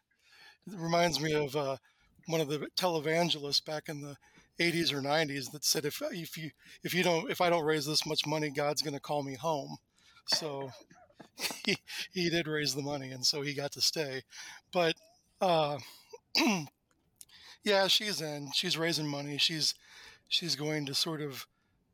it 0.67 0.79
reminds 0.79 1.21
me 1.21 1.35
of 1.35 1.57
uh, 1.57 1.77
one 2.27 2.41
of 2.41 2.49
the 2.49 2.69
televangelists 2.77 3.65
back 3.65 3.89
in 3.89 4.01
the 4.03 4.17
80s 4.61 4.93
or 4.93 5.01
90s 5.01 5.49
that 5.51 5.65
said 5.65 5.85
if 5.85 6.03
if 6.13 6.37
you 6.37 6.51
if 6.83 6.95
you 6.95 7.03
don't 7.03 7.31
if 7.31 7.41
I 7.41 7.51
don't 7.51 7.65
raise 7.65 7.87
this 7.87 8.07
much 8.07 8.27
money, 8.27 8.51
God's 8.51 8.83
going 8.83 8.95
to 8.95 9.01
call 9.01 9.23
me 9.23 9.35
home. 9.35 9.79
So 10.27 10.71
he 11.65 11.77
he 12.13 12.31
did 12.31 12.49
raise 12.49 12.75
the 12.75 12.83
money, 12.83 13.11
and 13.11 13.25
so 13.25 13.43
he 13.43 13.55
got 13.55 13.73
to 13.73 13.81
stay. 13.81 14.23
But 14.73 14.95
uh, 15.41 15.79
yeah, 17.65 17.87
she's 17.87 18.21
in. 18.21 18.51
She's 18.53 18.79
raising 18.79 19.07
money. 19.07 19.39
She's 19.39 19.75
she's 20.29 20.57
going 20.57 20.87
to 20.87 20.95
sort 20.95 21.21
of 21.21 21.47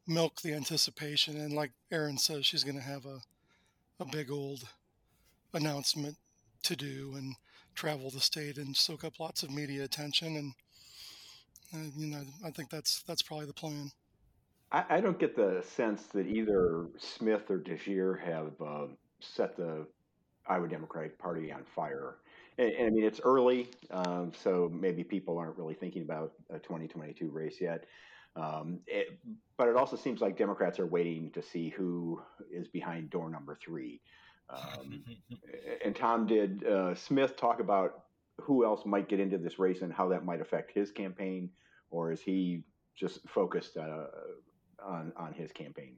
milk 0.07 0.41
the 0.43 0.55
anticipation, 0.55 1.37
and 1.37 1.53
like 1.53 1.73
Aaron 1.91 2.19
says, 2.19 2.47
she's 2.47 2.65
going 2.65 2.77
to 2.77 2.83
have 2.83 3.07
a 3.07 3.21
a 4.01 4.05
big 4.05 4.31
old 4.31 4.65
announcement 5.53 6.17
to 6.63 6.75
do 6.75 7.15
and 7.17 7.35
travel 7.75 8.11
the 8.11 8.21
state 8.21 8.57
and 8.59 8.77
soak 8.77 9.05
up 9.05 9.21
lots 9.21 9.43
of 9.43 9.51
media 9.51 9.85
attention 9.85 10.37
and 10.37 10.55
uh, 11.75 11.91
you 11.97 12.07
know 12.07 12.23
I 12.45 12.51
think 12.51 12.71
that's 12.71 13.03
that's 13.03 13.23
probably 13.23 13.47
the 13.47 13.53
plan. 13.53 13.91
I, 14.73 14.85
I, 14.91 15.01
don't 15.01 15.19
get 15.19 15.37
the 15.37 15.63
sense 15.77 16.05
that 16.15 16.27
either 16.27 16.87
Smith 16.99 17.43
or 17.49 17.59
DeJear 17.59 18.21
have 18.21 18.53
uh, 18.65 18.87
set 19.21 19.57
the 19.57 19.87
Iowa 20.47 20.69
Democratic 20.69 21.19
Party 21.19 21.53
on 21.53 21.65
fire. 21.75 22.17
And, 22.59 22.73
and 22.73 22.87
I 22.87 22.91
mean, 22.91 23.05
it's 23.05 23.21
early, 23.25 23.69
um, 23.91 24.33
so 24.43 24.71
maybe 24.73 25.05
people 25.05 25.39
aren't 25.39 25.57
really 25.57 25.75
thinking 25.75 26.03
about 26.03 26.33
a 26.51 26.59
2022 26.59 27.29
race 27.29 27.61
yet. 27.61 27.85
Um, 28.37 28.81
it, 28.87 29.19
but 29.57 29.69
it 29.69 29.77
also 29.77 29.97
seems 29.97 30.21
like 30.21 30.37
Democrats 30.37 30.79
are 30.81 30.87
waiting 30.87 31.31
to 31.33 31.43
see 31.43 31.69
who 31.69 32.21
is 32.51 32.67
behind 32.69 33.11
door 33.11 33.31
number 33.31 33.57
three. 33.63 34.01
Um, 34.51 35.05
and 35.85 35.95
Tom, 35.95 36.27
did 36.27 36.65
uh, 36.65 36.95
Smith 36.95 37.37
talk 37.37 37.61
about 37.61 38.05
who 38.41 38.65
else 38.65 38.85
might 38.85 39.09
get 39.09 39.21
into 39.21 39.39
this 39.39 39.59
race 39.59 39.83
and 39.83 39.93
how 39.93 40.09
that 40.09 40.25
might 40.25 40.41
affect 40.41 40.73
his 40.73 40.91
campaign, 40.91 41.51
or 41.91 42.11
is 42.11 42.21
he 42.21 42.65
just 42.97 43.21
focused 43.29 43.77
uh, 43.77 44.07
on 44.83 45.13
on 45.17 45.33
his 45.33 45.53
campaign? 45.53 45.97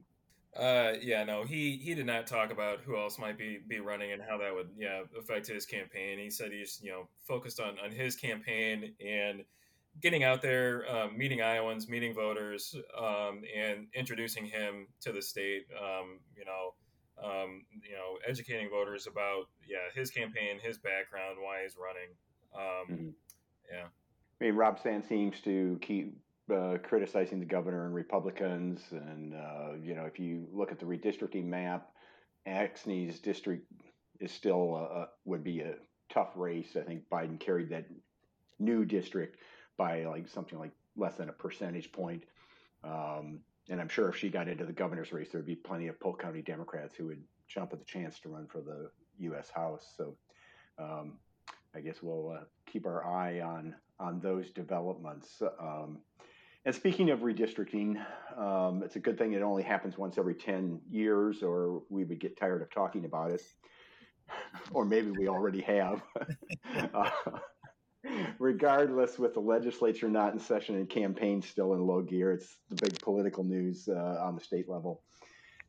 Uh, 0.55 0.93
yeah, 1.01 1.23
no, 1.23 1.43
he 1.43 1.77
he 1.77 1.93
did 1.93 2.05
not 2.05 2.25
talk 2.25 2.51
about 2.51 2.79
who 2.81 2.97
else 2.97 3.19
might 3.19 3.37
be 3.37 3.59
be 3.67 3.79
running 3.79 4.11
and 4.11 4.21
how 4.27 4.37
that 4.37 4.53
would 4.53 4.69
yeah 4.77 5.01
affect 5.17 5.47
his 5.47 5.65
campaign. 5.65 6.17
He 6.17 6.29
said 6.29 6.51
he's 6.51 6.79
you 6.81 6.91
know 6.91 7.07
focused 7.27 7.59
on 7.59 7.77
on 7.83 7.91
his 7.91 8.15
campaign 8.15 8.93
and 9.05 9.43
getting 10.01 10.23
out 10.23 10.41
there, 10.41 10.85
um, 10.89 11.17
meeting 11.17 11.41
Iowans, 11.41 11.87
meeting 11.87 12.13
voters, 12.13 12.75
um, 12.97 13.41
and 13.55 13.87
introducing 13.93 14.45
him 14.45 14.87
to 15.01 15.11
the 15.11 15.21
state. 15.21 15.65
Um, 15.77 16.19
you 16.35 16.45
know, 16.45 16.73
um, 17.23 17.65
you 17.83 17.95
know, 17.95 18.17
educating 18.27 18.69
voters 18.69 19.07
about 19.07 19.45
yeah 19.67 19.89
his 19.93 20.09
campaign, 20.11 20.59
his 20.61 20.77
background, 20.77 21.37
why 21.39 21.63
he's 21.63 21.75
running. 21.77 22.15
Um, 22.55 22.97
mm-hmm. 22.97 23.09
Yeah, 23.71 23.85
I 24.39 24.43
mean, 24.43 24.55
Rob 24.55 24.79
Sand 24.79 25.03
seems 25.05 25.39
to 25.41 25.77
keep 25.81 26.17
uh, 26.53 26.77
criticizing 26.83 27.39
the 27.39 27.45
governor 27.45 27.85
and 27.85 27.93
Republicans, 27.93 28.81
and 28.91 29.33
uh, 29.33 29.73
you 29.81 29.95
know, 29.95 30.05
if 30.05 30.19
you 30.19 30.47
look 30.51 30.71
at 30.71 30.79
the 30.79 30.85
redistricting 30.85 31.45
map, 31.45 31.89
Axne's 32.47 33.19
district 33.19 33.71
is 34.19 34.31
still 34.31 34.75
uh, 34.75 35.05
would 35.25 35.43
be 35.43 35.61
a 35.61 35.75
tough 36.09 36.31
race. 36.35 36.75
I 36.75 36.81
think 36.81 37.03
Biden 37.11 37.39
carried 37.39 37.69
that 37.69 37.85
new 38.59 38.85
district 38.85 39.37
by 39.77 40.05
like 40.05 40.27
something 40.27 40.57
like 40.57 40.71
less 40.95 41.15
than 41.15 41.29
a 41.29 41.33
percentage 41.33 41.91
point. 41.91 42.23
Um, 42.83 43.41
and 43.69 43.81
I'm 43.81 43.89
sure 43.89 44.09
if 44.09 44.15
she 44.15 44.29
got 44.29 44.47
into 44.47 44.65
the 44.65 44.73
governor's 44.73 45.11
race, 45.11 45.29
there 45.31 45.39
would 45.39 45.47
be 45.47 45.55
plenty 45.55 45.87
of 45.87 45.99
Polk 45.99 46.21
County 46.21 46.41
Democrats 46.41 46.95
who 46.95 47.07
would 47.07 47.21
jump 47.47 47.73
at 47.73 47.79
the 47.79 47.85
chance 47.85 48.19
to 48.19 48.29
run 48.29 48.47
for 48.47 48.61
the 48.61 48.89
U.S. 49.19 49.49
House. 49.49 49.93
So 49.97 50.15
um, 50.79 51.13
I 51.75 51.81
guess 51.81 51.97
we'll 52.01 52.31
uh, 52.31 52.43
keep 52.65 52.85
our 52.85 53.05
eye 53.05 53.41
on 53.41 53.75
on 53.99 54.19
those 54.19 54.51
developments. 54.51 55.41
Um, 55.59 55.99
and 56.67 56.75
speaking 56.75 57.11
of 57.11 57.19
redistricting, 57.21 57.95
um, 58.37 58.83
it's 58.83 58.97
a 58.97 58.99
good 58.99 59.17
thing 59.17 59.31
it 59.31 59.41
only 59.41 59.63
happens 59.63 59.97
once 59.97 60.17
every 60.17 60.35
10 60.35 60.81
years, 60.91 61.41
or 61.41 61.83
we 61.89 62.03
would 62.03 62.19
get 62.19 62.35
tired 62.37 62.61
of 62.61 62.69
talking 62.69 63.05
about 63.05 63.31
it. 63.31 63.41
or 64.73 64.83
maybe 64.83 65.11
we 65.11 65.29
already 65.29 65.61
have. 65.61 66.01
uh, 66.93 67.09
regardless, 68.37 69.17
with 69.17 69.33
the 69.33 69.39
legislature 69.39 70.09
not 70.09 70.33
in 70.33 70.39
session 70.41 70.75
and 70.75 70.89
campaigns 70.89 71.47
still 71.47 71.73
in 71.73 71.79
low 71.79 72.01
gear, 72.01 72.33
it's 72.33 72.57
the 72.67 72.75
big 72.75 72.99
political 73.01 73.45
news 73.45 73.87
uh, 73.87 74.21
on 74.21 74.35
the 74.35 74.43
state 74.43 74.67
level. 74.67 75.03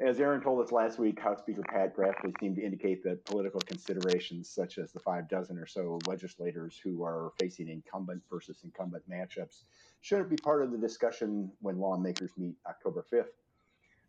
As 0.00 0.20
Aaron 0.20 0.40
told 0.40 0.64
us 0.64 0.70
last 0.70 1.00
week, 1.00 1.18
House 1.18 1.40
Speaker 1.40 1.62
Pat 1.62 1.96
Grassley 1.96 2.32
seemed 2.38 2.54
to 2.54 2.62
indicate 2.62 3.02
that 3.02 3.24
political 3.24 3.60
considerations, 3.60 4.48
such 4.48 4.78
as 4.78 4.92
the 4.92 5.00
five 5.00 5.28
dozen 5.28 5.58
or 5.58 5.66
so 5.66 5.98
legislators 6.06 6.80
who 6.82 7.02
are 7.02 7.32
facing 7.36 7.68
incumbent 7.68 8.22
versus 8.30 8.60
incumbent 8.62 9.02
matchups, 9.10 9.64
shouldn't 10.00 10.30
be 10.30 10.36
part 10.36 10.62
of 10.62 10.70
the 10.70 10.78
discussion 10.78 11.50
when 11.60 11.80
lawmakers 11.80 12.30
meet 12.36 12.54
October 12.68 13.04
5th. 13.12 13.34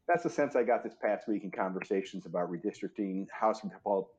That's 0.07 0.21
the 0.21 0.29
sense 0.29 0.55
I 0.55 0.61
got 0.61 0.83
this 0.83 0.93
past 1.01 1.27
week 1.27 1.43
in 1.43 1.49
conversations 1.49 2.27
about 2.27 2.51
redistricting. 2.51 3.25
House 3.31 3.61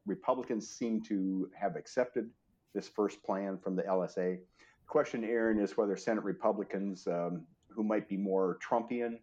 Republicans 0.06 0.68
seem 0.68 1.00
to 1.02 1.48
have 1.54 1.76
accepted 1.76 2.30
this 2.74 2.88
first 2.88 3.22
plan 3.22 3.58
from 3.58 3.76
the 3.76 3.82
LSA. 3.82 4.38
The 4.38 4.88
question, 4.88 5.22
Aaron, 5.22 5.60
is 5.60 5.76
whether 5.76 5.96
Senate 5.96 6.24
Republicans, 6.24 7.06
um, 7.06 7.44
who 7.68 7.84
might 7.84 8.08
be 8.08 8.16
more 8.16 8.58
Trumpian 8.60 9.18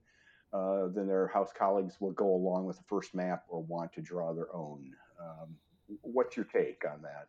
uh, 0.53 0.87
than 0.87 1.07
their 1.07 1.27
House 1.27 1.51
colleagues, 1.57 1.95
will 1.99 2.11
go 2.11 2.33
along 2.33 2.65
with 2.65 2.77
the 2.77 2.83
first 2.87 3.13
map 3.13 3.43
or 3.49 3.61
want 3.63 3.93
to 3.93 4.01
draw 4.01 4.33
their 4.33 4.53
own. 4.53 4.91
Um, 5.19 5.55
what's 6.01 6.35
your 6.35 6.45
take 6.45 6.83
on 6.89 7.01
that? 7.01 7.27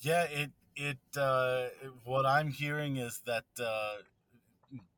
Yeah, 0.00 0.24
it 0.24 0.50
it 0.76 0.98
uh, 1.16 1.68
what 2.04 2.26
I'm 2.26 2.50
hearing 2.50 2.96
is 2.96 3.20
that 3.26 3.44
uh, 3.62 3.96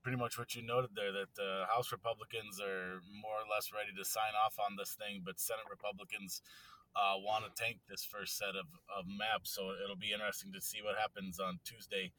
pretty 0.02 0.18
much 0.18 0.38
what 0.38 0.54
you 0.54 0.62
noted 0.62 0.90
there 0.94 1.12
that 1.12 1.42
uh, 1.42 1.66
House 1.66 1.92
Republicans 1.92 2.60
are 2.60 3.00
more 3.22 3.38
or 3.38 3.48
less 3.50 3.70
ready 3.72 3.90
to 3.96 4.04
sign 4.04 4.32
off 4.44 4.56
on 4.58 4.76
this 4.76 4.96
thing, 4.98 5.22
but 5.24 5.40
Senate 5.40 5.66
Republicans 5.70 6.42
uh, 6.94 7.14
want 7.18 7.44
to 7.44 7.62
tank 7.62 7.78
this 7.88 8.04
first 8.04 8.36
set 8.36 8.50
of, 8.50 8.66
of 8.96 9.06
maps. 9.06 9.54
So 9.54 9.72
it'll 9.82 9.96
be 9.96 10.12
interesting 10.12 10.52
to 10.52 10.60
see 10.60 10.78
what 10.82 10.98
happens 10.98 11.40
on 11.40 11.58
Tuesday 11.64 12.12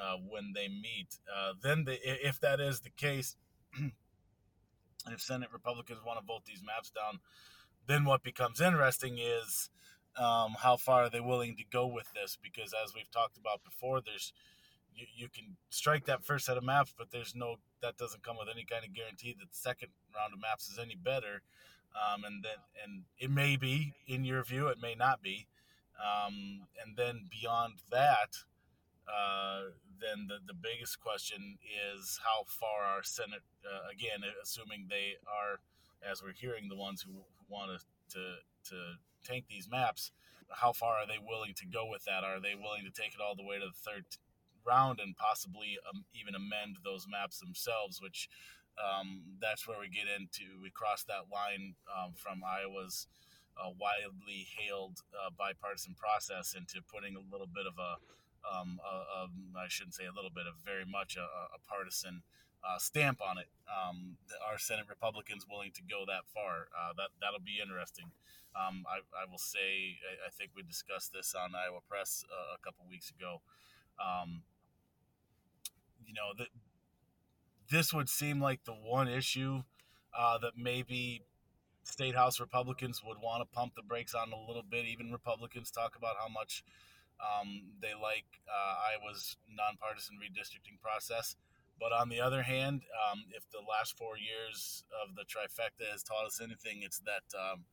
uh, 0.00 0.16
when 0.28 0.52
they 0.54 0.68
meet. 0.68 1.18
Uh, 1.26 1.54
then, 1.62 1.84
the, 1.84 1.98
if 2.04 2.40
that 2.40 2.60
is 2.60 2.80
the 2.80 2.90
case, 2.90 3.36
if 5.10 5.20
Senate 5.20 5.48
Republicans 5.52 6.00
want 6.04 6.18
to 6.20 6.24
vote 6.24 6.44
these 6.44 6.62
maps 6.64 6.90
down, 6.90 7.20
then 7.86 8.04
what 8.04 8.22
becomes 8.22 8.60
interesting 8.60 9.18
is 9.18 9.70
um, 10.16 10.54
how 10.58 10.76
far 10.76 11.04
are 11.04 11.10
they 11.10 11.20
willing 11.20 11.56
to 11.56 11.64
go 11.72 11.86
with 11.86 12.12
this? 12.14 12.38
Because 12.40 12.72
as 12.84 12.94
we've 12.94 13.10
talked 13.10 13.38
about 13.38 13.64
before, 13.64 14.00
there's 14.00 14.32
you, 14.94 15.06
you 15.16 15.28
can 15.28 15.56
strike 15.70 16.04
that 16.04 16.22
first 16.22 16.44
set 16.46 16.58
of 16.58 16.64
maps, 16.64 16.92
but 16.96 17.10
there's 17.10 17.34
no 17.34 17.56
that 17.80 17.96
doesn't 17.96 18.22
come 18.22 18.36
with 18.38 18.48
any 18.52 18.64
kind 18.64 18.84
of 18.84 18.94
guarantee 18.94 19.34
that 19.38 19.50
the 19.50 19.56
second 19.56 19.88
round 20.14 20.34
of 20.34 20.40
maps 20.40 20.68
is 20.68 20.78
any 20.78 20.94
better 20.94 21.42
um, 21.94 22.24
and 22.24 22.42
then 22.42 22.58
and 22.82 23.02
it 23.18 23.30
may 23.30 23.56
be 23.56 23.94
in 24.06 24.24
your 24.24 24.42
view, 24.42 24.68
it 24.68 24.78
may 24.80 24.94
not 24.94 25.22
be, 25.22 25.46
um, 26.00 26.66
and 26.82 26.96
then 26.96 27.28
beyond 27.30 27.74
that, 27.90 28.36
uh, 29.08 29.74
then 30.00 30.26
the 30.28 30.38
the 30.46 30.54
biggest 30.54 31.00
question 31.00 31.58
is 31.62 32.20
how 32.22 32.44
far 32.46 32.84
our 32.84 33.02
Senate, 33.02 33.42
uh, 33.64 33.90
again, 33.90 34.20
assuming 34.42 34.86
they 34.88 35.18
are, 35.26 35.60
as 36.02 36.22
we're 36.22 36.32
hearing, 36.34 36.68
the 36.68 36.76
ones 36.76 37.02
who, 37.02 37.12
want 37.48 37.70
to 37.70 37.78
to 38.16 38.22
to 38.70 38.76
tank 39.24 39.44
these 39.48 39.68
maps, 39.68 40.10
how 40.48 40.72
far 40.72 40.96
are 40.96 41.06
they 41.06 41.18
willing 41.20 41.54
to 41.54 41.66
go 41.66 41.86
with 41.86 42.04
that? 42.04 42.24
Are 42.24 42.40
they 42.40 42.54
willing 42.54 42.84
to 42.84 42.90
take 42.90 43.14
it 43.14 43.20
all 43.20 43.36
the 43.36 43.44
way 43.44 43.58
to 43.58 43.66
the 43.66 43.90
third 43.90 44.04
round 44.64 45.00
and 45.00 45.16
possibly 45.16 45.78
um, 45.90 46.04
even 46.14 46.34
amend 46.34 46.78
those 46.84 47.06
maps 47.10 47.40
themselves, 47.40 48.00
which 48.00 48.28
um, 48.78 49.22
that's 49.40 49.66
where 49.66 49.78
we 49.78 49.88
get 49.88 50.06
into 50.08 50.60
we 50.62 50.70
cross 50.70 51.04
that 51.04 51.28
line 51.32 51.74
um, 51.92 52.14
from 52.16 52.40
Iowa's 52.40 53.06
uh, 53.60 53.68
widely 53.78 54.48
hailed 54.56 55.02
uh, 55.12 55.28
bipartisan 55.36 55.94
process 55.94 56.54
into 56.56 56.80
putting 56.88 57.16
a 57.16 57.24
little 57.30 57.48
bit 57.48 57.66
of 57.66 57.74
a 57.76 58.00
um, 58.46 58.80
a, 58.82 59.26
a, 59.26 59.58
I 59.58 59.68
shouldn't 59.68 59.94
say 59.94 60.04
a 60.06 60.14
little 60.14 60.30
bit 60.30 60.46
of 60.46 60.54
very 60.64 60.84
much 60.84 61.16
a, 61.16 61.24
a 61.24 61.58
partisan 61.66 62.22
uh, 62.62 62.78
stamp 62.78 63.20
on 63.20 63.38
it. 63.38 63.48
Um, 63.66 64.16
are 64.48 64.58
Senate 64.58 64.86
Republicans 64.88 65.46
willing 65.48 65.72
to 65.72 65.82
go 65.82 66.04
that 66.06 66.30
far? 66.32 66.68
Uh, 66.70 66.92
that 66.96 67.10
that'll 67.20 67.42
be 67.42 67.58
interesting. 67.62 68.10
Um, 68.54 68.84
I, 68.86 69.00
I, 69.16 69.24
will 69.30 69.38
say 69.38 69.96
I, 70.04 70.28
I, 70.28 70.30
think 70.30 70.50
we 70.54 70.62
discussed 70.62 71.12
this 71.12 71.34
on 71.34 71.54
Iowa 71.56 71.80
Press 71.88 72.22
uh, 72.28 72.54
a 72.54 72.58
couple 72.62 72.84
weeks 72.88 73.10
ago. 73.10 73.40
Um, 73.98 74.42
you 76.06 76.12
know 76.12 76.32
that 76.36 76.48
this 77.70 77.94
would 77.94 78.08
seem 78.08 78.40
like 78.40 78.64
the 78.64 78.72
one 78.72 79.08
issue 79.08 79.62
uh, 80.16 80.38
that 80.38 80.52
maybe 80.56 81.22
state 81.84 82.14
house 82.14 82.38
Republicans 82.38 83.02
would 83.04 83.18
want 83.22 83.40
to 83.40 83.56
pump 83.56 83.74
the 83.74 83.82
brakes 83.82 84.14
on 84.14 84.32
a 84.32 84.46
little 84.46 84.62
bit. 84.62 84.84
Even 84.84 85.10
Republicans 85.10 85.70
talk 85.70 85.96
about 85.96 86.16
how 86.20 86.28
much 86.28 86.62
um, 87.22 87.70
they 87.80 87.94
like 87.94 88.26
uh, 88.50 88.74
Iowa's 88.92 89.36
nonpartisan 89.48 90.18
redistricting 90.18 90.80
process. 90.82 91.36
But 91.80 91.92
on 91.92 92.08
the 92.08 92.20
other 92.20 92.42
hand, 92.42 92.82
um, 92.94 93.24
if 93.30 93.48
the 93.50 93.62
last 93.66 93.96
four 93.96 94.18
years 94.18 94.84
of 95.02 95.16
the 95.16 95.22
trifecta 95.22 95.90
has 95.90 96.02
taught 96.02 96.26
us 96.26 96.40
anything, 96.40 96.82
it's 96.82 97.00
that 97.00 97.26
um, 97.34 97.64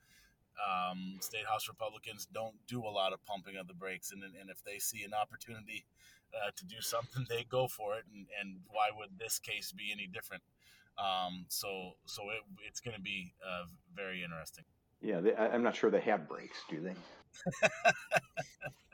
um, 0.57 1.17
state 1.19 1.45
house 1.45 1.67
Republicans 1.67 2.27
don't 2.33 2.55
do 2.67 2.81
a 2.81 2.89
lot 2.89 3.13
of 3.13 3.23
pumping 3.25 3.57
of 3.57 3.67
the 3.67 3.73
brakes, 3.73 4.11
and, 4.11 4.23
and 4.23 4.49
if 4.49 4.63
they 4.63 4.79
see 4.79 5.03
an 5.03 5.13
opportunity 5.13 5.85
uh, 6.33 6.51
to 6.55 6.65
do 6.65 6.81
something, 6.81 7.25
they 7.29 7.45
go 7.49 7.67
for 7.67 7.97
it. 7.97 8.05
And, 8.13 8.27
and 8.39 8.61
why 8.69 8.89
would 8.95 9.19
this 9.19 9.39
case 9.39 9.71
be 9.71 9.91
any 9.91 10.07
different? 10.07 10.43
Um, 10.97 11.45
so 11.47 11.93
so 12.05 12.23
it, 12.29 12.41
it's 12.67 12.79
going 12.79 12.95
to 12.95 13.01
be 13.01 13.33
uh, 13.45 13.65
very 13.95 14.23
interesting. 14.23 14.65
Yeah, 15.01 15.21
they, 15.21 15.35
I'm 15.35 15.63
not 15.63 15.75
sure 15.75 15.89
they 15.89 16.01
have 16.01 16.27
brakes, 16.27 16.57
do 16.69 16.81
they? 16.81 16.95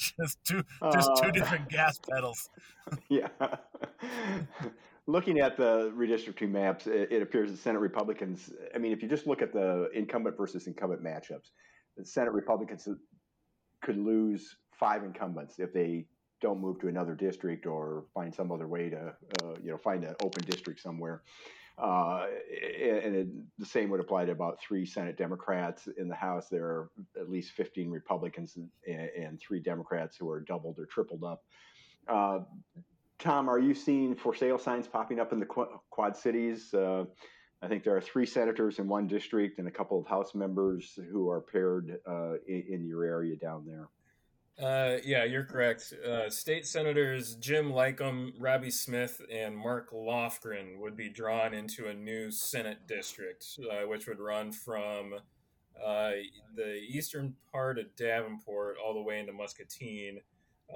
just 0.20 0.38
two 0.44 0.62
just 0.92 1.10
two 1.20 1.28
uh, 1.28 1.30
different 1.30 1.68
gas 1.68 1.98
pedals. 2.10 2.48
yeah. 3.08 3.28
Looking 5.06 5.40
at 5.40 5.56
the 5.56 5.92
redistricting 5.96 6.50
maps, 6.50 6.86
it, 6.86 7.10
it, 7.10 7.22
appears 7.22 7.50
that 7.50 7.58
Senate 7.58 7.80
Republicans. 7.80 8.52
I 8.74 8.78
mean, 8.78 8.92
if 8.92 9.02
you 9.02 9.08
just 9.08 9.26
look 9.26 9.42
at 9.42 9.52
the 9.52 9.88
incumbent 9.94 10.36
versus 10.36 10.66
incumbent 10.66 11.02
matchups, 11.02 11.50
the 11.96 12.04
Senate 12.04 12.32
Republicans 12.32 12.86
could 13.82 13.96
lose 13.96 14.56
five 14.78 15.02
incumbents 15.02 15.58
if 15.58 15.72
they 15.72 16.06
don't 16.40 16.60
move 16.60 16.80
to 16.80 16.88
another 16.88 17.14
district 17.14 17.66
or 17.66 18.04
find 18.14 18.34
some 18.34 18.50
other 18.52 18.68
way 18.68 18.88
to, 18.90 19.14
uh, 19.42 19.54
you 19.62 19.70
know, 19.70 19.78
find 19.78 20.04
an 20.04 20.14
open 20.22 20.44
district 20.44 20.80
somewhere. 20.80 21.22
Uh, 21.78 22.26
and 22.52 23.14
it, 23.16 23.28
the 23.58 23.66
same 23.66 23.90
would 23.90 24.00
apply 24.00 24.24
to 24.24 24.32
about 24.32 24.60
three 24.60 24.84
Senate 24.84 25.16
Democrats 25.16 25.88
in 25.98 26.08
the 26.08 26.14
House. 26.14 26.48
There 26.50 26.64
are 26.64 26.90
at 27.18 27.30
least 27.30 27.52
15 27.52 27.90
Republicans 27.90 28.56
and, 28.56 28.70
and 28.86 29.40
three 29.40 29.60
Democrats 29.60 30.16
who 30.16 30.28
are 30.28 30.40
doubled 30.40 30.78
or 30.78 30.86
tripled 30.86 31.24
up. 31.24 31.42
Uh, 32.08 32.40
Tom, 33.18 33.48
are 33.48 33.58
you 33.58 33.74
seeing 33.74 34.14
for 34.14 34.34
sale 34.34 34.58
signs 34.58 34.88
popping 34.88 35.20
up 35.20 35.32
in 35.32 35.40
the 35.40 35.46
Quad 35.46 36.16
Cities? 36.16 36.72
Uh, 36.72 37.04
I 37.62 37.68
think 37.68 37.84
there 37.84 37.94
are 37.94 38.00
three 38.00 38.24
senators 38.24 38.78
in 38.78 38.88
one 38.88 39.06
district 39.06 39.58
and 39.58 39.68
a 39.68 39.70
couple 39.70 40.00
of 40.00 40.06
House 40.06 40.34
members 40.34 40.98
who 41.10 41.28
are 41.28 41.42
paired 41.42 41.98
uh, 42.08 42.34
in, 42.46 42.64
in 42.68 42.86
your 42.86 43.04
area 43.04 43.36
down 43.36 43.66
there. 43.66 43.88
Uh, 44.62 44.98
yeah, 45.04 45.24
you're 45.24 45.44
correct. 45.44 45.94
Uh, 46.06 46.28
state 46.28 46.66
senators 46.66 47.34
Jim 47.36 47.72
Lykam, 47.72 48.32
Roby 48.38 48.70
Smith, 48.70 49.22
and 49.32 49.56
Mark 49.56 49.90
Lofgren 49.90 50.78
would 50.78 50.96
be 50.96 51.08
drawn 51.08 51.54
into 51.54 51.86
a 51.86 51.94
new 51.94 52.30
Senate 52.30 52.86
district, 52.86 53.46
uh, 53.70 53.86
which 53.86 54.06
would 54.06 54.20
run 54.20 54.52
from 54.52 55.14
uh, 55.82 56.10
the 56.54 56.74
eastern 56.74 57.34
part 57.50 57.78
of 57.78 57.94
Davenport 57.96 58.76
all 58.84 58.92
the 58.92 59.00
way 59.00 59.18
into 59.18 59.32
Muscatine. 59.32 60.20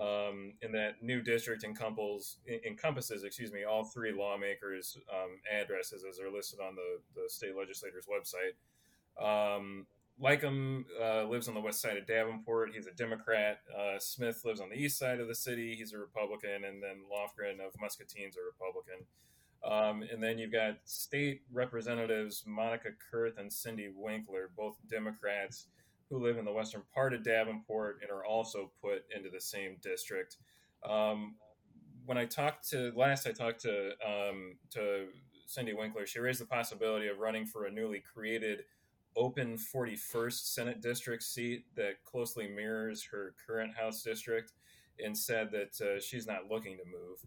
Um, 0.00 0.54
and 0.62 0.74
that 0.74 1.02
new 1.02 1.22
district 1.22 1.62
encompasses, 1.62 2.38
encompasses, 2.66 3.22
excuse 3.22 3.52
me, 3.52 3.62
all 3.62 3.85
three 3.85 4.12
lawmakers' 4.12 4.98
um, 5.12 5.38
addresses 5.52 6.04
as 6.08 6.16
they're 6.16 6.32
listed 6.32 6.58
on 6.58 6.74
the, 6.74 7.20
the 7.20 7.28
state 7.28 7.54
legislator's 7.56 8.06
website. 8.06 8.56
Um, 9.22 9.87
Lykam 10.22 10.85
uh, 11.03 11.24
lives 11.24 11.48
on 11.48 11.55
the 11.55 11.61
west 11.61 11.81
side 11.81 11.96
of 11.96 12.07
Davenport. 12.07 12.70
He's 12.74 12.87
a 12.87 12.92
Democrat. 12.92 13.59
Uh, 13.77 13.98
Smith 13.98 14.42
lives 14.44 14.61
on 14.61 14.70
the 14.70 14.77
east 14.77 14.98
side 14.98 15.20
of 15.20 15.29
the 15.29 15.35
city. 15.35 15.74
He's 15.77 15.92
a 15.92 15.98
Republican. 15.98 16.64
And 16.64 16.83
then 16.83 17.03
Lofgren 17.11 17.64
of 17.64 17.72
Muscatine's 17.81 18.37
a 18.37 18.40
Republican. 18.44 19.07
Um, 19.64 20.05
and 20.12 20.22
then 20.22 20.38
you've 20.38 20.53
got 20.53 20.77
state 20.85 21.42
representatives 21.53 22.44
Monica 22.46 22.90
Kurth 23.11 23.38
and 23.38 23.53
Cindy 23.53 23.88
Winckler, 23.88 24.48
both 24.57 24.77
Democrats 24.88 25.66
who 26.11 26.22
live 26.22 26.37
in 26.37 26.44
the 26.44 26.53
western 26.53 26.83
part 26.94 27.14
of 27.14 27.24
Davenport 27.24 27.98
and 28.03 28.11
are 28.11 28.24
also 28.24 28.70
put 28.83 29.05
into 29.14 29.31
the 29.31 29.40
same 29.40 29.77
district. 29.83 30.37
Um, 30.88 31.37
when 32.07 32.18
I 32.18 32.27
talked 32.27 32.68
to 32.70 32.92
last, 32.94 33.27
I 33.27 33.33
talked 33.33 33.62
to 33.62 33.92
um, 34.07 34.57
to 34.72 35.07
Cindy 35.46 35.72
Winckler. 35.72 36.07
She 36.07 36.20
raised 36.20 36.40
the 36.40 36.46
possibility 36.46 37.09
of 37.09 37.18
running 37.18 37.46
for 37.46 37.64
a 37.64 37.70
newly 37.70 38.03
created 38.12 38.64
open 39.16 39.57
41st 39.57 40.53
Senate 40.53 40.81
district 40.83 41.22
seat 41.22 41.64
that 41.77 42.03
closely 42.05 42.48
mirrors 42.48 43.05
her 43.11 43.35
current 43.46 43.74
House 43.77 44.03
district 44.03 44.53
and 44.98 45.16
said 45.16 45.50
that 45.53 45.81
uh, 45.81 46.00
she's 46.00 46.27
not 46.27 46.50
looking 46.50 46.77
to 46.77 46.85
move. 46.85 47.18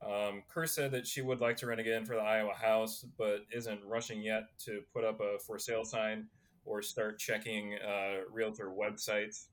Um, 0.00 0.42
Kerr 0.48 0.66
said 0.66 0.92
that 0.92 1.06
she 1.06 1.22
would 1.22 1.40
like 1.40 1.56
to 1.58 1.66
run 1.66 1.80
again 1.80 2.04
for 2.04 2.14
the 2.14 2.22
Iowa 2.22 2.54
House, 2.54 3.04
but 3.16 3.40
isn't 3.52 3.84
rushing 3.84 4.22
yet 4.22 4.44
to 4.64 4.82
put 4.92 5.04
up 5.04 5.20
a 5.20 5.38
for 5.38 5.58
sale 5.58 5.84
sign 5.84 6.26
or 6.64 6.82
start 6.82 7.18
checking 7.18 7.74
uh, 7.74 8.18
realtor 8.30 8.70
websites. 8.70 9.46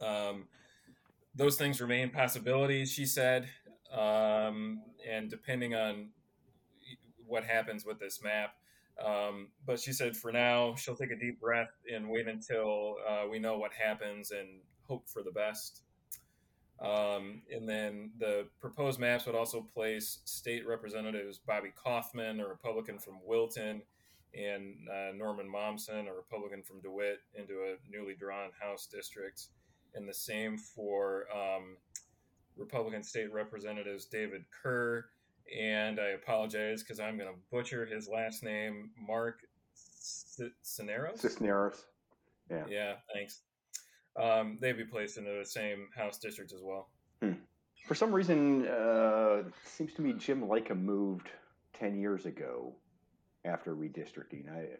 Um, 0.00 0.48
those 1.34 1.56
things 1.56 1.80
remain 1.80 2.10
possibilities, 2.10 2.90
she 2.90 3.04
said. 3.04 3.48
Um, 3.92 4.82
and 5.08 5.28
depending 5.28 5.74
on 5.74 6.10
what 7.26 7.44
happens 7.44 7.84
with 7.84 7.98
this 7.98 8.22
map, 8.22 8.54
um, 9.02 9.48
but 9.66 9.80
she 9.80 9.92
said 9.92 10.16
for 10.16 10.30
now, 10.30 10.74
she'll 10.76 10.96
take 10.96 11.10
a 11.10 11.18
deep 11.18 11.40
breath 11.40 11.70
and 11.92 12.08
wait 12.08 12.28
until 12.28 12.96
uh, 13.08 13.24
we 13.28 13.38
know 13.38 13.58
what 13.58 13.72
happens 13.72 14.30
and 14.30 14.60
hope 14.86 15.08
for 15.08 15.22
the 15.22 15.32
best. 15.32 15.82
Um, 16.80 17.42
and 17.52 17.68
then 17.68 18.10
the 18.18 18.48
proposed 18.60 18.98
maps 18.98 19.26
would 19.26 19.34
also 19.34 19.60
place 19.62 20.20
state 20.24 20.66
representatives 20.66 21.38
Bobby 21.38 21.72
Kaufman, 21.74 22.40
a 22.40 22.46
Republican 22.46 22.98
from 22.98 23.18
Wilton, 23.24 23.82
and 24.34 24.74
uh, 24.90 25.12
Norlin 25.12 25.48
Mommsen, 25.48 26.08
a 26.08 26.12
Republican 26.12 26.62
from 26.62 26.80
DeWitt, 26.80 27.20
into 27.34 27.54
a 27.54 27.76
newly 27.90 28.14
drawn 28.14 28.50
House 28.60 28.86
district. 28.86 29.46
And 29.94 30.08
the 30.08 30.14
same 30.14 30.58
for 30.58 31.26
um, 31.32 31.76
Republican 32.56 33.04
state 33.04 33.32
representatives 33.32 34.06
David 34.06 34.44
Kerr 34.62 35.06
and 35.58 36.00
I 36.00 36.08
apologize 36.08 36.82
because 36.82 37.00
I'm 37.00 37.16
going 37.16 37.28
to 37.28 37.38
butcher 37.50 37.86
his 37.86 38.08
last 38.08 38.42
name, 38.42 38.90
Mark 39.06 39.40
Cisneros. 39.72 41.20
Cisneros. 41.20 41.84
Yeah. 42.50 42.64
Yeah. 42.68 42.92
Thanks. 43.12 43.40
Um, 44.20 44.58
they'd 44.60 44.76
be 44.76 44.84
placed 44.84 45.18
into 45.18 45.32
the 45.32 45.44
same 45.44 45.88
House 45.96 46.18
district 46.18 46.52
as 46.52 46.60
well. 46.62 46.88
Hmm. 47.20 47.32
For 47.86 47.94
some 47.94 48.12
reason, 48.12 48.66
uh, 48.66 49.42
seems 49.64 49.92
to 49.94 50.02
me 50.02 50.14
Jim 50.14 50.42
Lykam 50.42 50.82
moved 50.82 51.28
ten 51.78 51.98
years 52.00 52.24
ago 52.24 52.74
after 53.44 53.74
redistricting. 53.74 54.48
I 54.48 54.78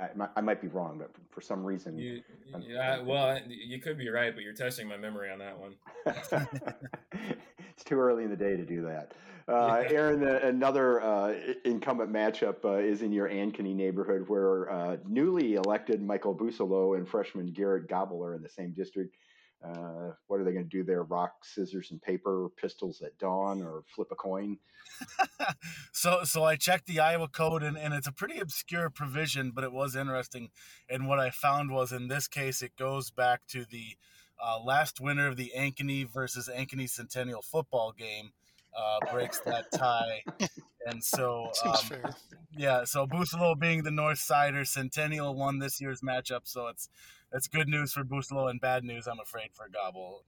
I, 0.00 0.08
I, 0.36 0.40
might 0.40 0.60
be 0.60 0.66
wrong, 0.66 0.98
but 0.98 1.10
for 1.30 1.40
some 1.40 1.64
reason, 1.64 1.96
you, 1.96 2.22
yeah. 2.66 3.00
Well, 3.00 3.38
you 3.46 3.80
could 3.80 3.96
be 3.96 4.08
right, 4.08 4.34
but 4.34 4.42
you're 4.42 4.52
testing 4.52 4.88
my 4.88 4.96
memory 4.96 5.30
on 5.30 5.38
that 5.38 5.56
one. 5.56 5.76
too 7.88 7.98
early 7.98 8.24
in 8.24 8.30
the 8.30 8.36
day 8.36 8.56
to 8.56 8.64
do 8.64 8.82
that. 8.82 9.14
Uh. 9.48 9.82
Aaron, 9.90 10.20
the, 10.20 10.46
another 10.46 11.02
uh, 11.02 11.34
incumbent 11.64 12.12
matchup 12.12 12.64
uh, 12.64 12.74
is 12.74 13.02
in 13.02 13.12
your 13.12 13.28
Ankeny 13.28 13.74
neighborhood, 13.74 14.24
where 14.28 14.70
uh, 14.70 14.96
newly 15.06 15.54
elected 15.54 16.02
Michael 16.02 16.34
Bousselot 16.34 16.98
and 16.98 17.08
freshman 17.08 17.52
Garrett 17.52 17.88
Gobble 17.88 18.22
are 18.22 18.34
in 18.34 18.42
the 18.42 18.48
same 18.48 18.72
district. 18.72 19.16
Uh, 19.64 20.12
what 20.28 20.38
are 20.38 20.44
they 20.44 20.52
going 20.52 20.68
to 20.68 20.70
do 20.70 20.84
there? 20.84 21.02
Rock, 21.02 21.32
scissors, 21.42 21.90
and 21.90 22.00
paper, 22.00 22.48
pistols 22.60 23.02
at 23.02 23.18
dawn, 23.18 23.60
or 23.62 23.82
flip 23.94 24.08
a 24.12 24.14
coin? 24.14 24.58
so, 25.92 26.20
so 26.22 26.44
I 26.44 26.54
checked 26.54 26.86
the 26.86 27.00
Iowa 27.00 27.26
code, 27.26 27.64
and, 27.64 27.76
and 27.76 27.92
it's 27.92 28.06
a 28.06 28.12
pretty 28.12 28.38
obscure 28.38 28.88
provision, 28.88 29.50
but 29.52 29.64
it 29.64 29.72
was 29.72 29.96
interesting. 29.96 30.50
And 30.88 31.08
what 31.08 31.18
I 31.18 31.30
found 31.30 31.72
was, 31.72 31.90
in 31.90 32.06
this 32.06 32.28
case, 32.28 32.62
it 32.62 32.76
goes 32.76 33.10
back 33.10 33.46
to 33.48 33.64
the 33.64 33.96
uh, 34.40 34.60
last 34.60 35.00
winner 35.00 35.26
of 35.26 35.36
the 35.36 35.52
Ankeny 35.56 36.08
versus 36.08 36.48
Ankeny 36.54 36.88
Centennial 36.88 37.42
football 37.42 37.92
game 37.92 38.30
uh, 38.76 39.12
breaks 39.12 39.40
that 39.40 39.70
tie. 39.72 40.22
And 40.86 41.02
so, 41.02 41.50
um, 41.64 42.02
yeah, 42.56 42.84
so 42.84 43.06
Bousselot 43.06 43.58
being 43.58 43.82
the 43.82 43.90
North 43.90 44.18
Sider, 44.18 44.64
Centennial 44.64 45.34
won 45.34 45.58
this 45.58 45.80
year's 45.80 46.00
matchup. 46.00 46.42
So 46.44 46.68
it's 46.68 46.88
it's 47.32 47.46
good 47.46 47.68
news 47.68 47.92
for 47.92 48.04
Bousselot 48.04 48.50
and 48.50 48.60
bad 48.60 48.84
news, 48.84 49.06
I'm 49.06 49.20
afraid, 49.20 49.50
for 49.52 49.68
Gobble. 49.68 50.24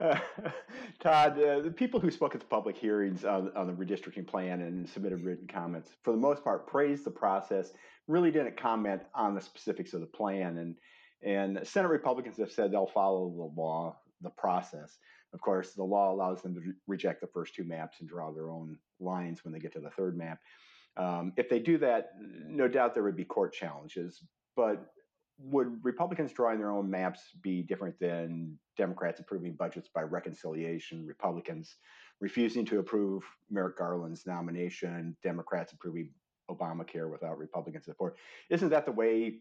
Uh, 0.00 0.18
Todd, 1.00 1.40
uh, 1.40 1.60
the 1.60 1.70
people 1.70 2.00
who 2.00 2.10
spoke 2.10 2.34
at 2.34 2.40
the 2.40 2.46
public 2.46 2.76
hearings 2.76 3.24
on, 3.24 3.52
on, 3.54 3.66
the 3.68 3.72
redistricting 3.72 4.26
plan 4.26 4.60
and 4.60 4.88
submitted 4.88 5.22
written 5.22 5.46
comments, 5.46 5.90
for 6.02 6.12
the 6.12 6.18
most 6.18 6.42
part, 6.42 6.66
praised 6.66 7.04
the 7.04 7.10
process, 7.10 7.72
really 8.08 8.32
didn't 8.32 8.56
comment 8.56 9.02
on 9.14 9.34
the 9.34 9.40
specifics 9.40 9.94
of 9.94 10.00
the 10.00 10.06
plan. 10.06 10.58
And, 10.58 10.74
and 11.22 11.60
Senate 11.64 11.88
Republicans 11.88 12.36
have 12.38 12.52
said 12.52 12.70
they'll 12.70 12.86
follow 12.86 13.28
the 13.30 13.60
law 13.60 13.96
the 14.20 14.30
process. 14.30 14.98
Of 15.32 15.40
course, 15.40 15.74
the 15.74 15.84
law 15.84 16.12
allows 16.12 16.42
them 16.42 16.54
to 16.54 16.60
re- 16.60 16.72
reject 16.86 17.20
the 17.20 17.26
first 17.26 17.54
two 17.54 17.64
maps 17.64 18.00
and 18.00 18.08
draw 18.08 18.32
their 18.32 18.50
own 18.50 18.78
lines 19.00 19.44
when 19.44 19.52
they 19.52 19.60
get 19.60 19.72
to 19.74 19.80
the 19.80 19.90
third 19.90 20.16
map. 20.16 20.40
Um, 20.96 21.32
if 21.36 21.48
they 21.48 21.60
do 21.60 21.78
that, 21.78 22.10
no 22.20 22.66
doubt 22.66 22.94
there 22.94 23.02
would 23.02 23.16
be 23.16 23.24
court 23.24 23.52
challenges. 23.52 24.22
But 24.56 24.84
would 25.38 25.84
Republicans 25.84 26.32
drawing 26.32 26.58
their 26.58 26.70
own 26.70 26.90
maps 26.90 27.20
be 27.42 27.62
different 27.62 27.98
than 28.00 28.58
Democrats 28.76 29.20
approving 29.20 29.54
budgets 29.54 29.88
by 29.88 30.02
reconciliation, 30.02 31.06
Republicans 31.06 31.76
refusing 32.20 32.64
to 32.64 32.80
approve 32.80 33.22
Merrick 33.48 33.78
Garland's 33.78 34.26
nomination, 34.26 35.16
Democrats 35.22 35.72
approving 35.72 36.10
Obamacare 36.50 37.08
without 37.08 37.38
Republican 37.38 37.82
support? 37.82 38.16
Isn't 38.50 38.70
that 38.70 38.86
the 38.86 38.92
way 38.92 39.38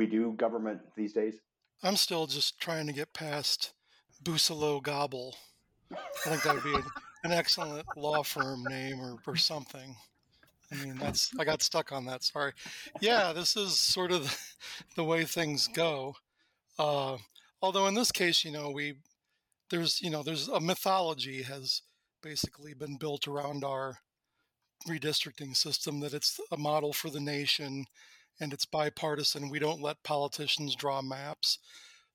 we 0.00 0.06
do 0.06 0.32
government 0.32 0.80
these 0.96 1.12
days? 1.12 1.42
I'm 1.82 1.96
still 1.96 2.26
just 2.26 2.58
trying 2.58 2.86
to 2.86 2.92
get 2.94 3.12
past 3.12 3.74
Bousselot 4.24 4.82
Gobble. 4.82 5.36
I 5.92 6.30
think 6.30 6.42
that 6.42 6.54
would 6.54 6.64
be 6.64 6.74
an, 6.74 6.84
an 7.24 7.32
excellent 7.32 7.84
law 7.98 8.22
firm 8.22 8.64
name 8.64 8.98
or, 8.98 9.18
or 9.26 9.36
something. 9.36 9.94
I 10.72 10.76
mean, 10.76 10.96
that's 10.96 11.30
I 11.38 11.44
got 11.44 11.60
stuck 11.60 11.92
on 11.92 12.06
that. 12.06 12.24
Sorry. 12.24 12.52
Yeah, 13.02 13.34
this 13.34 13.58
is 13.58 13.78
sort 13.78 14.10
of 14.10 14.24
the, 14.24 14.36
the 14.96 15.04
way 15.04 15.26
things 15.26 15.68
go. 15.68 16.14
Uh, 16.78 17.18
although 17.60 17.86
in 17.86 17.94
this 17.94 18.10
case, 18.10 18.42
you 18.42 18.52
know, 18.52 18.70
we 18.70 18.94
there's 19.68 20.00
you 20.00 20.08
know 20.08 20.22
there's 20.22 20.48
a 20.48 20.60
mythology 20.60 21.42
has 21.42 21.82
basically 22.22 22.72
been 22.72 22.96
built 22.96 23.28
around 23.28 23.64
our 23.64 23.98
redistricting 24.88 25.54
system 25.54 26.00
that 26.00 26.14
it's 26.14 26.40
a 26.50 26.56
model 26.56 26.94
for 26.94 27.10
the 27.10 27.20
nation 27.20 27.84
and 28.40 28.52
it's 28.52 28.64
bipartisan. 28.64 29.50
We 29.50 29.58
don't 29.58 29.82
let 29.82 30.02
politicians 30.02 30.74
draw 30.74 31.02
maps. 31.02 31.58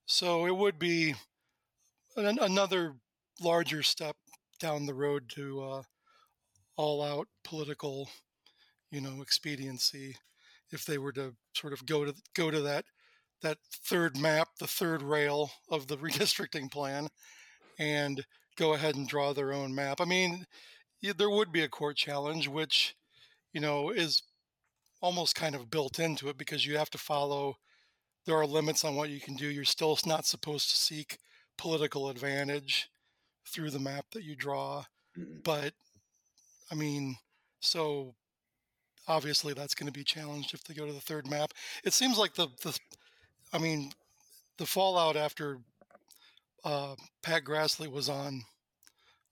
So 0.06 0.46
it 0.46 0.56
would 0.56 0.78
be 0.78 1.14
an, 2.16 2.38
another 2.40 2.94
larger 3.40 3.82
step 3.82 4.16
down 4.58 4.86
the 4.86 4.94
road 4.94 5.28
to 5.30 5.62
uh, 5.62 5.82
all 6.76 7.02
out 7.02 7.28
political 7.44 8.08
you 8.90 9.00
know 9.00 9.20
expediency 9.20 10.16
if 10.70 10.84
they 10.84 10.98
were 10.98 11.12
to 11.12 11.34
sort 11.54 11.72
of 11.72 11.84
go 11.86 12.04
to 12.04 12.14
go 12.34 12.50
to 12.50 12.60
that 12.62 12.84
that 13.42 13.58
third 13.70 14.16
map, 14.16 14.48
the 14.58 14.66
third 14.66 15.02
rail 15.02 15.50
of 15.68 15.86
the 15.86 15.96
redistricting 15.98 16.70
plan, 16.70 17.08
and 17.78 18.24
go 18.56 18.74
ahead 18.74 18.94
and 18.94 19.08
draw 19.08 19.32
their 19.32 19.52
own 19.52 19.74
map. 19.74 20.00
I 20.00 20.04
mean, 20.04 20.46
there 21.16 21.30
would 21.30 21.52
be 21.52 21.62
a 21.62 21.68
court 21.68 21.96
challenge, 21.96 22.48
which 22.48 22.96
you 23.52 23.60
know 23.60 23.90
is 23.90 24.22
almost 25.00 25.34
kind 25.34 25.54
of 25.54 25.70
built 25.70 25.98
into 25.98 26.28
it 26.28 26.38
because 26.38 26.66
you 26.66 26.76
have 26.76 26.90
to 26.90 26.98
follow. 26.98 27.56
There 28.24 28.36
are 28.36 28.46
limits 28.46 28.84
on 28.84 28.96
what 28.96 29.10
you 29.10 29.20
can 29.20 29.34
do. 29.34 29.46
You're 29.46 29.64
still 29.64 29.98
not 30.04 30.26
supposed 30.26 30.70
to 30.70 30.76
seek 30.76 31.18
political 31.56 32.08
advantage 32.08 32.88
through 33.48 33.70
the 33.70 33.78
map 33.78 34.06
that 34.12 34.24
you 34.24 34.34
draw, 34.34 34.84
mm-hmm. 35.16 35.38
but 35.44 35.72
I 36.70 36.74
mean, 36.74 37.16
so 37.60 38.14
obviously 39.08 39.54
that's 39.54 39.74
going 39.74 39.86
to 39.86 39.92
be 39.92 40.04
challenged 40.04 40.52
if 40.52 40.64
they 40.64 40.74
go 40.74 40.86
to 40.86 40.92
the 40.92 41.00
third 41.00 41.30
map. 41.30 41.52
It 41.84 41.92
seems 41.92 42.18
like 42.18 42.34
the 42.34 42.48
the, 42.62 42.76
I 43.52 43.58
mean, 43.58 43.92
the 44.58 44.66
fallout 44.66 45.16
after 45.16 45.58
uh, 46.64 46.96
Pat 47.22 47.44
Grassley 47.44 47.90
was 47.90 48.08
on 48.08 48.42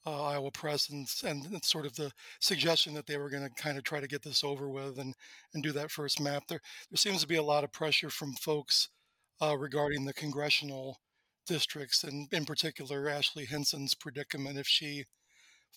uh, 0.07 0.23
Iowa 0.25 0.51
Press 0.51 0.89
and, 0.91 1.09
and 1.25 1.65
sort 1.65 1.87
of 1.87 1.95
the 1.95 2.13
suggestion 2.41 2.95
that 2.95 3.07
they 3.07 3.17
were 3.17 3.31
going 3.31 3.43
to 3.43 3.63
kind 3.63 3.79
of 3.79 3.85
try 3.85 4.01
to 4.01 4.09
get 4.09 4.23
this 4.23 4.45
over 4.45 4.69
with 4.69 4.99
and 4.99 5.15
and 5.55 5.63
do 5.63 5.73
that 5.73 5.91
first 5.91 6.21
map. 6.21 6.45
There 6.49 6.61
there 6.91 6.97
seems 6.97 7.21
to 7.23 7.29
be 7.29 7.37
a 7.37 7.43
lot 7.43 7.65
of 7.65 7.73
pressure 7.73 8.11
from 8.11 8.35
folks 8.35 8.89
uh, 9.41 9.57
regarding 9.57 10.05
the 10.05 10.15
congressional 10.15 11.01
districts 11.47 12.05
and 12.05 12.33
in 12.33 12.45
particular 12.45 13.09
Ashley 13.09 13.45
Hinson's 13.45 13.95
predicament 13.95 14.59
if 14.59 14.67
she 14.67 15.05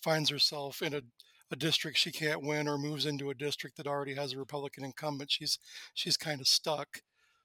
finds 0.02 0.30
herself 0.30 0.80
in 0.80 0.94
a 0.94 1.02
a 1.50 1.56
district 1.56 1.98
she 1.98 2.12
can't 2.12 2.42
win 2.42 2.68
or 2.68 2.78
moves 2.78 3.06
into 3.06 3.30
a 3.30 3.34
district 3.34 3.76
that 3.76 3.86
already 3.86 4.14
has 4.14 4.32
a 4.32 4.38
Republican 4.38 4.84
incumbent, 4.84 5.30
she's 5.30 5.58
she's 5.94 6.16
kind 6.16 6.40
of 6.40 6.48
stuck. 6.48 7.00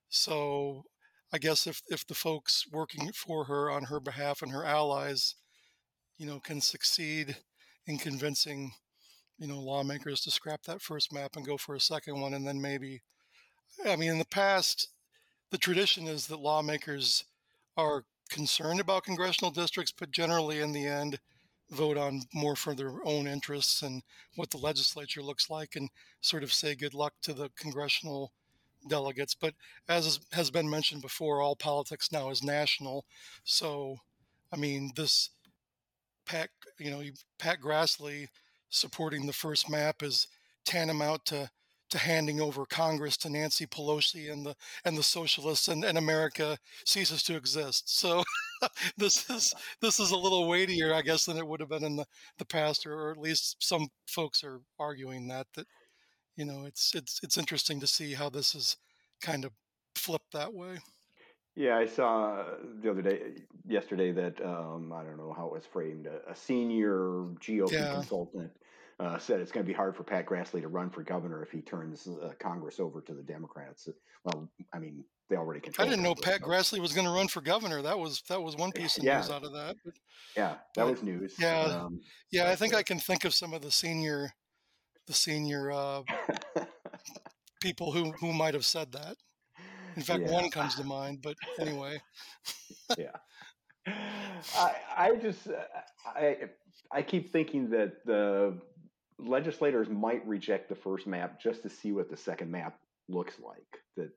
So 0.09 0.83
I 1.31 1.37
guess 1.37 1.65
if 1.67 1.81
if 1.89 2.05
the 2.05 2.15
folks 2.15 2.65
working 2.71 3.11
for 3.13 3.45
her 3.45 3.71
on 3.71 3.85
her 3.85 3.99
behalf 3.99 4.41
and 4.41 4.51
her 4.51 4.65
allies, 4.65 5.35
you 6.17 6.26
know, 6.26 6.39
can 6.39 6.62
succeed 6.62 7.36
in 7.88 7.97
convincing, 7.97 8.71
you 9.38 9.47
know, 9.47 9.60
lawmakers 9.60 10.21
to 10.21 10.32
scrap 10.32 10.63
that 10.63 10.82
first 10.82 11.13
map 11.13 11.36
and 11.36 11.45
go 11.45 11.58
for 11.58 11.76
a 11.76 11.80
second 11.80 12.19
one, 12.19 12.34
and 12.34 12.47
then 12.47 12.62
maybe, 12.62 13.02
I 13.86 13.95
mean, 13.95 14.12
in 14.12 14.19
the 14.19 14.26
past, 14.26 14.89
the 15.52 15.58
tradition 15.58 16.08
is 16.08 16.28
that 16.28 16.39
lawmakers 16.39 17.26
are 17.78 18.06
concerned 18.30 18.80
about 18.80 19.04
congressional 19.04 19.52
districts, 19.52 19.93
but 19.97 20.12
generally 20.12 20.60
in 20.60 20.71
the 20.71 20.88
end, 20.88 21.19
vote 21.69 21.97
on 21.97 22.21
more 22.34 22.56
for 22.56 22.76
their 22.76 22.93
own 23.06 23.28
interests 23.28 23.82
and 23.82 24.04
what 24.36 24.49
the 24.52 24.58
legislature 24.58 25.21
looks 25.21 25.49
like 25.49 25.76
and 25.76 25.89
sort 26.21 26.43
of 26.43 26.54
say 26.54 26.76
good 26.76 26.93
luck 26.93 27.13
to 27.21 27.34
the 27.34 27.49
congressional 27.58 28.32
delegates. 28.88 29.36
But 29.36 29.56
as 29.88 30.19
has 30.34 30.52
been 30.52 30.69
mentioned 30.69 31.02
before, 31.02 31.41
all 31.41 31.56
politics 31.56 32.12
now 32.12 32.30
is 32.30 32.43
national. 32.43 33.06
So, 33.43 33.97
I 34.52 34.58
mean, 34.58 34.91
this 34.95 35.30
Pat, 36.25 36.49
you 36.79 36.91
know, 36.91 37.01
Pat 37.39 37.59
Grassley 37.62 38.27
supporting 38.69 39.25
the 39.25 39.33
first 39.33 39.69
map 39.69 40.01
is 40.01 40.27
tantamount 40.65 41.25
to 41.25 41.49
to 41.89 41.99
handing 41.99 42.41
over 42.41 42.65
Congress 42.65 43.15
to 43.17 43.29
Nancy 43.29 43.67
Pelosi 43.67 44.31
and 44.31 44.43
the 44.43 44.55
and 44.83 44.97
the 44.97 45.03
socialists 45.03 45.67
and, 45.67 45.86
and 45.86 45.95
America 45.95 46.57
ceases 46.86 47.21
to 47.23 47.36
exist. 47.36 47.99
So 47.99 48.23
this 48.97 49.29
is 49.29 49.53
this 49.79 49.99
is 49.99 50.09
a 50.09 50.17
little 50.17 50.47
weightier, 50.47 50.93
I 50.93 51.03
guess, 51.03 51.25
than 51.25 51.38
it 51.38 51.45
would 51.47 51.59
have 51.59 51.69
been 51.69 51.83
in 51.83 51.97
the, 51.97 52.05
the 52.39 52.45
past, 52.45 52.88
or, 52.88 52.93
or 52.99 53.12
at 53.12 53.17
least 53.17 53.57
some 53.59 53.89
folks 54.07 54.43
are 54.43 54.59
arguing 54.79 55.27
that 55.27 55.45
that 55.53 55.67
you 56.36 56.45
know 56.45 56.65
it's 56.65 56.95
it's 56.95 57.19
it's 57.21 57.38
interesting 57.38 57.79
to 57.79 57.88
see 57.88 58.13
how 58.13 58.29
this 58.29 58.55
is 58.55 58.77
kind 59.21 59.45
of 59.45 59.51
flipped 59.95 60.33
that 60.33 60.53
way. 60.53 60.79
Yeah, 61.55 61.77
I 61.77 61.85
saw 61.85 62.43
the 62.81 62.89
other 62.89 63.01
day, 63.01 63.19
yesterday, 63.67 64.11
that 64.11 64.43
um, 64.43 64.91
I 64.91 65.03
don't 65.03 65.17
know 65.17 65.33
how 65.35 65.47
it 65.47 65.53
was 65.53 65.65
framed. 65.65 66.07
A, 66.07 66.31
a 66.31 66.35
senior 66.35 67.27
GOP 67.39 67.71
yeah. 67.71 67.93
consultant 67.93 68.51
uh, 68.99 69.17
said 69.19 69.39
it's 69.39 69.51
going 69.51 69.63
to 69.63 69.67
be 69.67 69.75
hard 69.75 69.95
for 69.95 70.03
Pat 70.03 70.25
Grassley 70.25 70.61
to 70.61 70.67
run 70.67 70.89
for 70.89 71.03
governor 71.03 71.43
if 71.43 71.51
he 71.51 71.61
turns 71.61 72.07
uh, 72.07 72.31
Congress 72.39 72.79
over 72.79 73.01
to 73.01 73.13
the 73.13 73.21
Democrats. 73.21 73.87
Well, 74.23 74.49
I 74.73 74.79
mean, 74.79 75.03
they 75.29 75.35
already 75.35 75.59
control. 75.59 75.87
I 75.87 75.89
didn't 75.89 76.03
know 76.03 76.15
Pat 76.15 76.41
Grassley 76.41 76.79
was 76.79 76.93
going 76.93 77.05
to 77.05 77.13
run 77.13 77.27
for 77.27 77.41
governor. 77.41 77.81
That 77.81 77.99
was 77.99 78.23
that 78.29 78.41
was 78.41 78.55
one 78.55 78.71
piece 78.71 78.97
of 78.97 79.03
yeah. 79.03 79.17
news 79.17 79.29
out 79.29 79.43
of 79.43 79.53
that. 79.53 79.75
But, 79.83 79.93
yeah, 80.35 80.55
that 80.75 80.83
but, 80.85 80.91
was 80.91 81.03
news. 81.03 81.35
Yeah, 81.39 81.61
um, 81.61 82.01
yeah. 82.31 82.49
I 82.49 82.55
think 82.55 82.73
I 82.73 82.83
can 82.83 82.99
think 82.99 83.25
of 83.25 83.33
some 83.33 83.53
of 83.53 83.61
the 83.61 83.71
senior, 83.71 84.31
the 85.07 85.13
senior 85.13 85.71
uh, 85.71 86.01
people 87.61 87.91
who 87.91 88.11
who 88.13 88.33
might 88.33 88.53
have 88.53 88.65
said 88.65 88.91
that. 88.93 89.17
In 89.97 90.03
fact, 90.03 90.23
yeah. 90.25 90.32
one 90.32 90.49
comes 90.49 90.75
to 90.75 90.84
mind. 90.84 91.19
But 91.21 91.36
anyway. 91.60 92.01
yeah. 92.97 93.15
I 94.56 94.75
I 94.97 95.15
just 95.15 95.47
I 96.06 96.38
I 96.91 97.01
keep 97.01 97.32
thinking 97.32 97.69
that 97.71 98.06
the 98.06 98.58
legislators 99.19 99.89
might 99.89 100.25
reject 100.27 100.69
the 100.69 100.75
first 100.75 101.08
map 101.08 101.41
just 101.41 101.63
to 101.63 101.69
see 101.69 101.91
what 101.91 102.10
the 102.10 102.17
second 102.17 102.51
map 102.51 102.79
looks 103.10 103.39
like. 103.39 103.82
That 103.97 104.12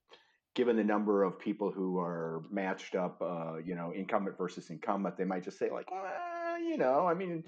given 0.55 0.77
the 0.77 0.85
number 0.85 1.23
of 1.23 1.39
people 1.39 1.71
who 1.71 1.99
are 1.99 2.43
matched 2.51 2.95
up, 2.95 3.21
uh, 3.21 3.57
you 3.65 3.75
know, 3.75 3.93
incumbent 3.95 4.39
versus 4.39 4.71
incumbent, 4.71 5.17
they 5.17 5.25
might 5.25 5.45
just 5.45 5.59
say 5.59 5.71
like, 5.71 5.91
well, 5.91 6.59
you 6.59 6.79
know, 6.79 7.07
I 7.07 7.15
mean, 7.15 7.45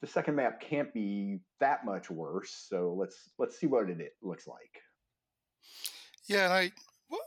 the 0.00 0.06
second 0.06 0.34
map 0.36 0.60
can't 0.60 0.92
be 0.92 1.38
that 1.60 1.84
much 1.84 2.10
worse. 2.10 2.66
So 2.68 2.94
let's 2.98 3.30
let's 3.38 3.58
see 3.58 3.66
what 3.66 3.88
it 3.88 4.12
looks 4.22 4.46
like. 4.46 4.82
Yeah, 6.28 6.44
and 6.44 6.52
I 6.52 6.72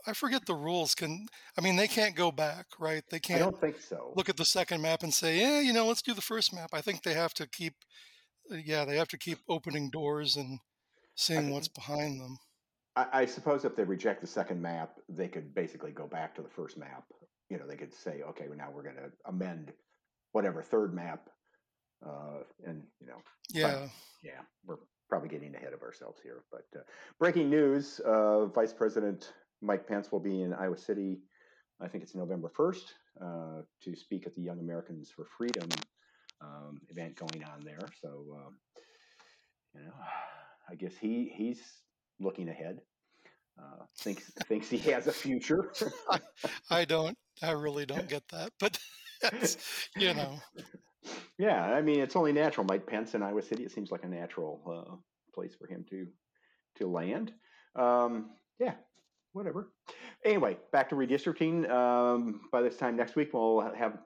I 0.06 0.12
forget 0.12 0.46
the 0.46 0.54
rules. 0.54 0.94
Can 0.94 1.26
I 1.58 1.60
mean 1.60 1.76
they 1.76 1.88
can't 1.88 2.16
go 2.16 2.30
back, 2.30 2.66
right? 2.78 3.02
They 3.10 3.20
can't. 3.20 3.40
I 3.40 3.44
don't 3.44 3.60
think 3.60 3.80
so. 3.80 4.12
Look 4.16 4.28
at 4.28 4.36
the 4.36 4.44
second 4.44 4.82
map 4.82 5.02
and 5.02 5.12
say, 5.12 5.40
yeah, 5.40 5.60
you 5.60 5.72
know, 5.72 5.86
let's 5.86 6.02
do 6.02 6.14
the 6.14 6.20
first 6.20 6.54
map. 6.54 6.70
I 6.72 6.80
think 6.80 7.02
they 7.02 7.14
have 7.14 7.34
to 7.34 7.48
keep 7.48 7.74
uh, 8.50 8.56
yeah, 8.56 8.84
they 8.84 8.96
have 8.96 9.08
to 9.08 9.18
keep 9.18 9.38
opening 9.48 9.90
doors 9.90 10.36
and 10.36 10.58
seeing 11.14 11.50
what's 11.50 11.68
behind 11.68 12.20
them. 12.20 12.38
I, 12.96 13.06
I, 13.12 13.26
suppose 13.26 13.64
if 13.64 13.76
they 13.76 13.84
reject 13.84 14.20
the 14.20 14.26
second 14.26 14.60
map, 14.60 14.98
they 15.08 15.28
could 15.28 15.54
basically 15.54 15.92
go 15.92 16.06
back 16.06 16.34
to 16.36 16.42
the 16.42 16.48
first 16.48 16.76
map. 16.76 17.04
You 17.48 17.58
know, 17.58 17.66
they 17.66 17.76
could 17.76 17.94
say, 17.94 18.22
okay, 18.30 18.46
well, 18.48 18.58
now 18.58 18.68
we're 18.74 18.82
going 18.82 18.96
to 18.96 19.10
amend 19.26 19.72
whatever 20.32 20.62
third 20.62 20.94
map, 20.94 21.28
uh, 22.04 22.40
and 22.66 22.82
you 23.00 23.06
know, 23.06 23.18
yeah, 23.50 23.86
yeah, 24.22 24.40
we're 24.64 24.76
probably 25.08 25.28
getting 25.28 25.54
ahead 25.54 25.74
of 25.74 25.82
ourselves 25.82 26.18
here. 26.22 26.44
But 26.50 26.64
uh, 26.74 26.82
breaking 27.18 27.50
news: 27.50 28.00
uh, 28.00 28.46
Vice 28.46 28.72
President 28.72 29.32
Mike 29.62 29.86
Pence 29.86 30.10
will 30.10 30.20
be 30.20 30.42
in 30.42 30.52
Iowa 30.52 30.76
City. 30.76 31.20
I 31.80 31.88
think 31.88 32.04
it's 32.04 32.14
November 32.14 32.50
first 32.54 32.94
uh, 33.20 33.62
to 33.84 33.96
speak 33.96 34.26
at 34.26 34.34
the 34.34 34.42
Young 34.42 34.60
Americans 34.60 35.10
for 35.14 35.24
Freedom 35.24 35.68
um, 36.40 36.80
event 36.90 37.16
going 37.16 37.44
on 37.44 37.60
there. 37.64 37.80
So, 38.00 38.08
um, 38.36 38.56
you 39.74 39.82
know, 39.82 39.92
I 40.68 40.74
guess 40.74 40.92
he 41.00 41.32
he's 41.34 41.60
looking 42.20 42.48
ahead. 42.48 42.80
Uh, 43.58 43.84
thinks 43.98 44.30
thinks 44.46 44.68
he 44.68 44.78
has 44.78 45.06
a 45.06 45.12
future. 45.12 45.72
I, 46.10 46.20
I, 46.70 46.84
don't. 46.84 47.16
I 47.42 47.52
really 47.52 47.86
don't 47.86 48.08
get 48.08 48.22
that, 48.28 48.50
but 48.58 48.78
you 49.96 50.14
know. 50.14 50.38
Yeah, 51.38 51.62
I 51.62 51.82
mean, 51.82 52.00
it's 52.00 52.16
only 52.16 52.32
natural. 52.32 52.66
Mike 52.68 52.86
Pence 52.86 53.14
in 53.14 53.22
Iowa 53.22 53.42
City, 53.42 53.64
it 53.64 53.72
seems 53.72 53.90
like 53.90 54.04
a 54.04 54.08
natural 54.08 54.62
uh, 54.66 54.94
place 55.34 55.54
for 55.54 55.66
him 55.66 55.84
to 55.90 56.06
to 56.76 56.86
land. 56.88 57.32
Um, 57.76 58.30
yeah, 58.58 58.74
whatever. 59.32 59.72
Anyway, 60.24 60.56
back 60.72 60.88
to 60.90 60.94
redistricting. 60.94 61.68
Um, 61.70 62.42
by 62.50 62.62
this 62.62 62.76
time 62.76 62.96
next 62.96 63.16
week, 63.16 63.32
we'll 63.32 63.60
have 63.74 63.98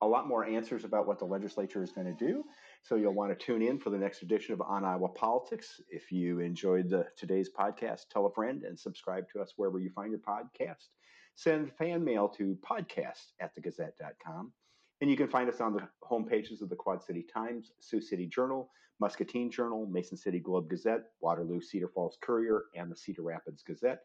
a 0.00 0.06
lot 0.06 0.28
more 0.28 0.44
answers 0.44 0.84
about 0.84 1.06
what 1.06 1.18
the 1.18 1.24
legislature 1.24 1.82
is 1.82 1.90
going 1.90 2.06
to 2.06 2.12
do. 2.12 2.44
So 2.82 2.94
you'll 2.94 3.14
want 3.14 3.36
to 3.36 3.44
tune 3.44 3.62
in 3.62 3.78
for 3.78 3.90
the 3.90 3.98
next 3.98 4.22
edition 4.22 4.54
of 4.54 4.60
On 4.60 4.84
Iowa 4.84 5.08
Politics. 5.08 5.80
If 5.90 6.12
you 6.12 6.38
enjoyed 6.38 6.88
the, 6.88 7.06
today's 7.16 7.50
podcast, 7.50 8.08
tell 8.10 8.26
a 8.26 8.32
friend 8.32 8.62
and 8.62 8.78
subscribe 8.78 9.28
to 9.32 9.40
us 9.40 9.54
wherever 9.56 9.80
you 9.80 9.90
find 9.90 10.12
your 10.12 10.20
podcast. 10.20 10.88
Send 11.34 11.72
fan 11.72 12.04
mail 12.04 12.28
to 12.30 12.56
podcast 12.68 13.32
at 13.40 13.54
thegazette.com. 13.56 14.52
And 15.00 15.10
you 15.10 15.16
can 15.16 15.28
find 15.28 15.48
us 15.48 15.60
on 15.60 15.72
the 15.72 15.88
home 16.02 16.24
pages 16.24 16.62
of 16.62 16.68
the 16.68 16.76
Quad 16.76 17.02
City 17.02 17.24
Times, 17.32 17.72
Sioux 17.80 18.00
City 18.00 18.26
Journal, 18.26 18.70
Muscatine 19.00 19.50
Journal, 19.50 19.86
Mason 19.86 20.16
City 20.16 20.40
Globe 20.40 20.68
Gazette, 20.68 21.04
Waterloo 21.20 21.60
Cedar 21.60 21.88
Falls 21.88 22.18
Courier, 22.20 22.64
and 22.74 22.90
the 22.90 22.96
Cedar 22.96 23.22
Rapids 23.22 23.62
Gazette. 23.62 24.00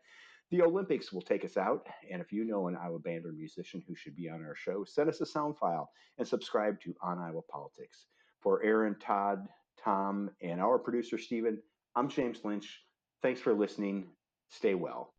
The 0.51 0.61
Olympics 0.61 1.11
will 1.11 1.21
take 1.21 1.43
us 1.43 1.57
out, 1.57 1.87
and 2.11 2.21
if 2.21 2.31
you 2.31 2.45
know 2.45 2.67
an 2.67 2.75
Iowa 2.75 2.99
band 2.99 3.25
or 3.25 3.31
musician 3.31 3.81
who 3.87 3.95
should 3.95 4.15
be 4.15 4.29
on 4.29 4.43
our 4.45 4.55
show, 4.55 4.83
send 4.83 5.09
us 5.09 5.21
a 5.21 5.25
sound 5.25 5.57
file 5.57 5.89
and 6.17 6.27
subscribe 6.27 6.79
to 6.81 6.93
On 7.01 7.17
Iowa 7.17 7.41
Politics. 7.51 8.05
For 8.39 8.61
Aaron, 8.63 8.95
Todd, 8.99 9.47
Tom, 9.83 10.29
and 10.41 10.61
our 10.61 10.77
producer, 10.77 11.17
Stephen, 11.17 11.59
I'm 11.95 12.09
James 12.09 12.39
Lynch. 12.43 12.83
Thanks 13.21 13.39
for 13.39 13.53
listening. 13.53 14.07
Stay 14.49 14.75
well. 14.75 15.13